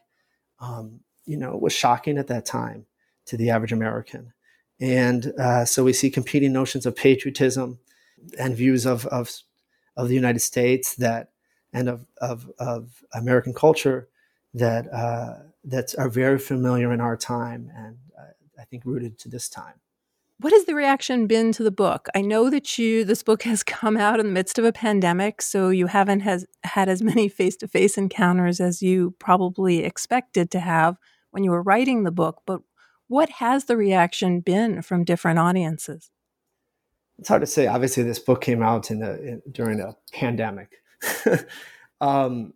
[0.60, 2.86] um, you know, was shocking at that time
[3.28, 4.34] to the average American.
[4.80, 7.80] And uh, so we see competing notions of patriotism
[8.38, 9.32] and views of, of,
[9.96, 11.30] of the United States that
[11.72, 14.10] and of, of, of American culture
[14.54, 19.30] that uh, that are very familiar in our time and uh, I think rooted to
[19.30, 19.74] this time.
[20.40, 22.08] What has the reaction been to the book?
[22.14, 25.42] I know that you this book has come out in the midst of a pandemic,
[25.42, 30.98] so you haven't has had as many face-to-face encounters as you probably expected to have
[31.32, 32.62] when you were writing the book, but
[33.08, 36.10] what has the reaction been from different audiences?
[37.20, 37.68] It's hard to say.
[37.68, 40.82] Obviously, this book came out in, the, in during a pandemic.
[42.02, 42.54] um,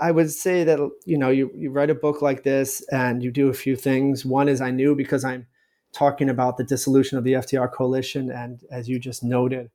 [0.00, 3.30] I would say that you know you, you write a book like this and you
[3.30, 4.24] do a few things.
[4.24, 5.46] One is I knew because I'm
[5.94, 9.70] talking about the dissolution of the FDR coalition, and as you just noted,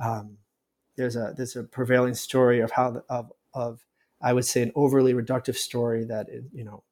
[0.00, 0.38] um,
[0.96, 3.84] there's a there's a prevailing story of how of of
[4.22, 6.82] I would say an overly reductive story that it, you know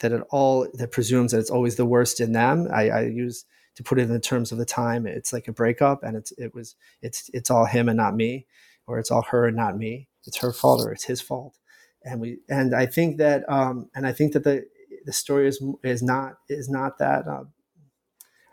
[0.00, 2.68] that it all that presumes that it's always the worst in them.
[2.72, 3.46] I, I use
[3.76, 6.32] to put it in the terms of the time, it's like a breakup, and it's
[6.32, 8.46] it was it's it's all him and not me,
[8.86, 10.08] or it's all her and not me.
[10.26, 11.58] It's her fault or it's his fault,
[12.02, 14.66] and we and I think that um, and I think that the
[15.04, 17.28] the story is is not is not that.
[17.28, 17.44] Uh,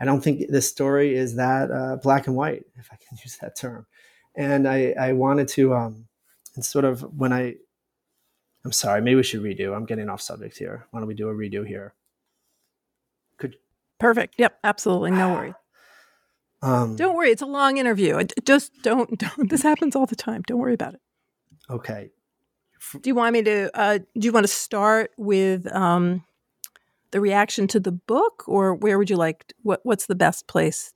[0.03, 3.37] I don't think the story is that uh, black and white, if I can use
[3.37, 3.85] that term.
[4.35, 6.07] And I I wanted to um,
[6.55, 7.55] and sort of when I
[8.65, 9.73] I'm sorry, maybe we should redo.
[9.73, 10.87] I'm getting off subject here.
[10.91, 11.93] Why don't we do a redo here?
[13.37, 13.55] Could
[13.97, 14.35] perfect.
[14.37, 15.11] Yep, absolutely.
[15.11, 15.53] No worry.
[16.61, 17.29] Um, don't worry.
[17.29, 18.23] It's a long interview.
[18.45, 19.19] Just don't.
[19.19, 19.49] Don't.
[19.49, 20.43] This happens all the time.
[20.47, 21.01] Don't worry about it.
[21.69, 22.11] Okay.
[22.93, 23.69] Do you want me to?
[23.77, 26.23] Uh, do you want to start with um,
[27.13, 29.53] the reaction to the book, or where would you like?
[29.61, 30.91] What What's the best place?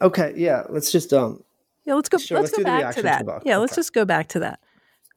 [0.00, 0.32] Okay.
[0.36, 0.62] Yeah.
[0.68, 1.42] Let's just um.
[1.84, 1.94] Yeah.
[1.94, 2.18] Let's go.
[2.18, 3.26] Sure, let's, let's, go back to that.
[3.26, 3.54] To yeah.
[3.54, 3.56] Okay.
[3.56, 4.60] Let's just go back to that.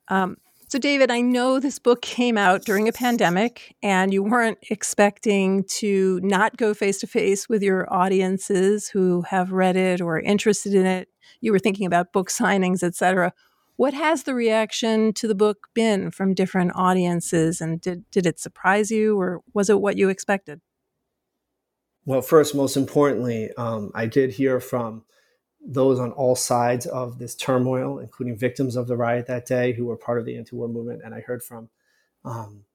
[0.08, 0.38] Um,
[0.74, 5.66] so, David, I know this book came out during a pandemic and you weren't expecting
[5.66, 10.20] to not go face to face with your audiences who have read it or are
[10.20, 11.10] interested in it.
[11.42, 13.34] You were thinking about book signings, et cetera.
[13.76, 17.60] What has the reaction to the book been from different audiences?
[17.60, 20.62] And did, did it surprise you or was it what you expected?
[22.06, 25.04] Well, first, most importantly, um, I did hear from
[25.66, 29.86] those on all sides of this turmoil, including victims of the riot that day who
[29.86, 31.02] were part of the anti-war movement.
[31.04, 31.70] And I heard from
[32.26, 32.66] um,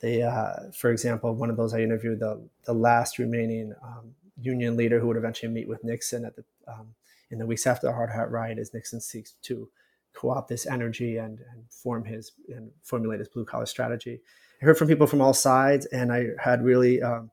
[0.00, 4.76] the, uh, for example, one of those I interviewed, the the last remaining um, union
[4.76, 6.94] leader who would eventually meet with Nixon at the um,
[7.30, 9.68] in the weeks after the hard hat riot, as Nixon seeks to
[10.14, 14.20] co-opt this energy and, and form his and formulate his blue collar strategy.
[14.62, 17.30] I heard from people from all sides, and I had really um,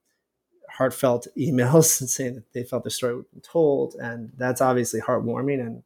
[0.69, 5.83] heartfelt emails saying that they felt the story was told, and that's obviously heartwarming and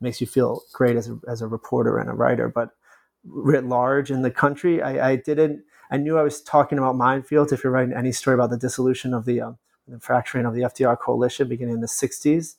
[0.00, 2.48] makes you feel great as a, as a reporter and a writer.
[2.48, 2.70] But
[3.24, 5.64] writ large in the country, I, I didn't.
[5.90, 7.52] I knew I was talking about minefields.
[7.52, 10.62] If you're writing any story about the dissolution of the, um, the fracturing of the
[10.62, 12.56] FDR coalition beginning in the '60s,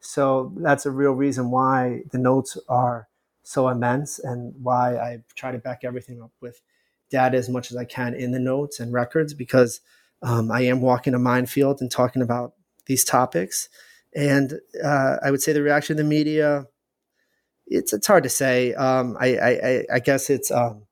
[0.00, 3.07] so that's a real reason why the notes are
[3.48, 6.60] so immense and why I try to back everything up with
[7.08, 9.80] data as much as I can in the notes and records because
[10.20, 12.52] um, I am walking a minefield and talking about
[12.84, 13.70] these topics.
[14.14, 16.66] And uh, I would say the reaction of the media,
[17.66, 18.74] it's it's hard to say.
[18.74, 20.82] Um, I, I, I guess it's um,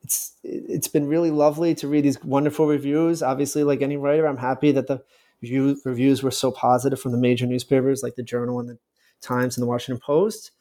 [0.00, 3.22] it's it's been really lovely to read these wonderful reviews.
[3.22, 5.02] Obviously, like any writer, I'm happy that the
[5.42, 8.78] review, reviews were so positive from the major newspapers like the Journal and the
[9.20, 10.52] Times and the Washington Post.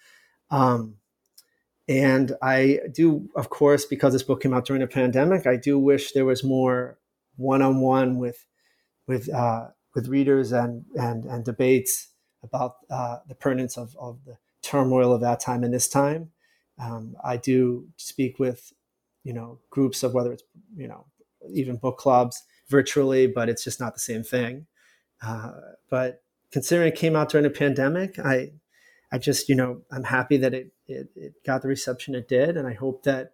[0.51, 0.97] Um,
[1.87, 5.79] and I do, of course, because this book came out during a pandemic, I do
[5.79, 6.99] wish there was more
[7.37, 8.45] one on one with
[9.07, 12.09] with uh, with readers and and and debates
[12.43, 16.31] about uh, the pertinence of, of the turmoil of that time and this time.
[16.79, 18.71] Um, I do speak with
[19.23, 20.43] you know groups of whether it's
[20.75, 21.05] you know
[21.51, 24.67] even book clubs virtually, but it's just not the same thing.
[25.21, 25.51] Uh,
[25.89, 28.51] but considering it came out during a pandemic, I
[29.11, 32.57] I just you know I'm happy that it it, it got the reception it did,
[32.57, 33.33] and I hope that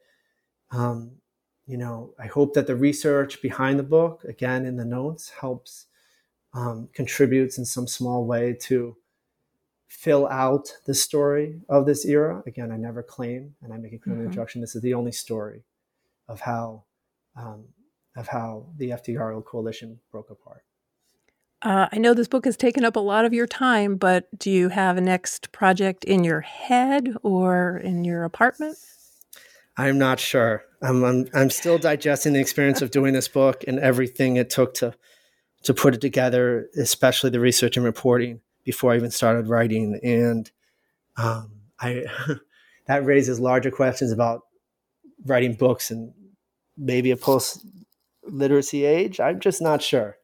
[0.71, 1.17] um,
[1.67, 5.87] you know, I hope that the research behind the book, again in the notes, helps
[6.53, 8.95] um, contributes in some small way to
[9.87, 12.41] fill out the story of this era.
[12.47, 14.25] Again, I never claim, and I make a clear mm-hmm.
[14.25, 14.61] introduction.
[14.61, 15.63] This is the only story
[16.29, 16.85] of how
[17.35, 17.65] um,
[18.15, 20.63] of how the FDR coalition broke apart.
[21.63, 24.51] Uh, I know this book has taken up a lot of your time, but do
[24.51, 28.77] you have a next project in your head or in your apartment?
[29.75, 30.63] I'm not sure.
[30.81, 34.73] I'm, I'm, I'm still digesting the experience of doing this book and everything it took
[34.75, 34.93] to
[35.63, 39.99] to put it together, especially the research and reporting before I even started writing.
[40.03, 40.49] And
[41.17, 42.05] um, I
[42.87, 44.41] that raises larger questions about
[45.25, 46.13] writing books and
[46.77, 47.65] maybe a post
[48.23, 49.19] literacy age.
[49.19, 50.16] I'm just not sure.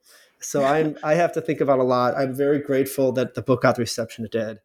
[0.44, 2.16] So I'm I have to think about a lot.
[2.16, 4.60] I'm very grateful that the book got the reception it did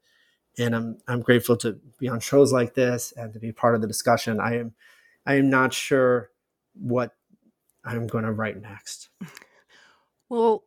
[0.58, 3.80] and I'm I'm grateful to be on shows like this and to be part of
[3.80, 4.40] the discussion.
[4.40, 4.74] I am
[5.26, 6.30] I am not sure
[6.74, 7.12] what
[7.84, 9.08] I'm going to write next.
[10.28, 10.64] Well,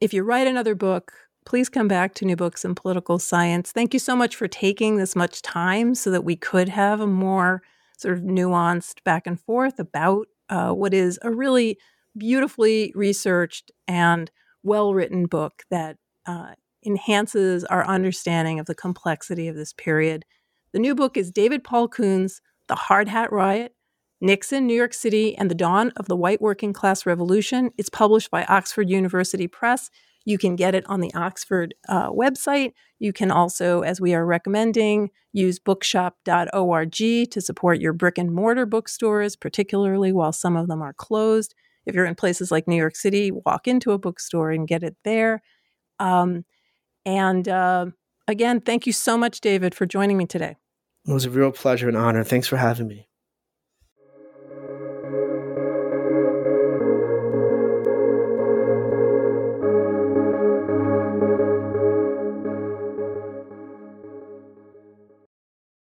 [0.00, 1.12] if you write another book,
[1.44, 3.72] please come back to New Books in Political Science.
[3.72, 7.06] Thank you so much for taking this much time so that we could have a
[7.06, 7.62] more
[7.96, 11.78] sort of nuanced back and forth about uh, what is a really
[12.16, 14.30] beautifully researched and
[14.64, 15.96] well written book that
[16.26, 16.54] uh,
[16.84, 20.24] enhances our understanding of the complexity of this period.
[20.72, 23.74] The new book is David Paul Kuhn's, The Hard Hat Riot,
[24.20, 27.70] Nixon, New York City, and the Dawn of the White Working Class Revolution.
[27.76, 29.90] It's published by Oxford University Press.
[30.24, 32.72] You can get it on the Oxford uh, website.
[32.98, 38.64] You can also, as we are recommending, use bookshop.org to support your brick and mortar
[38.64, 41.54] bookstores, particularly while some of them are closed.
[41.86, 44.96] If you're in places like New York City, walk into a bookstore and get it
[45.04, 45.42] there.
[45.98, 46.44] Um,
[47.04, 47.86] and uh,
[48.26, 50.56] again, thank you so much, David, for joining me today.
[51.06, 52.24] It was a real pleasure and honor.
[52.24, 53.08] Thanks for having me.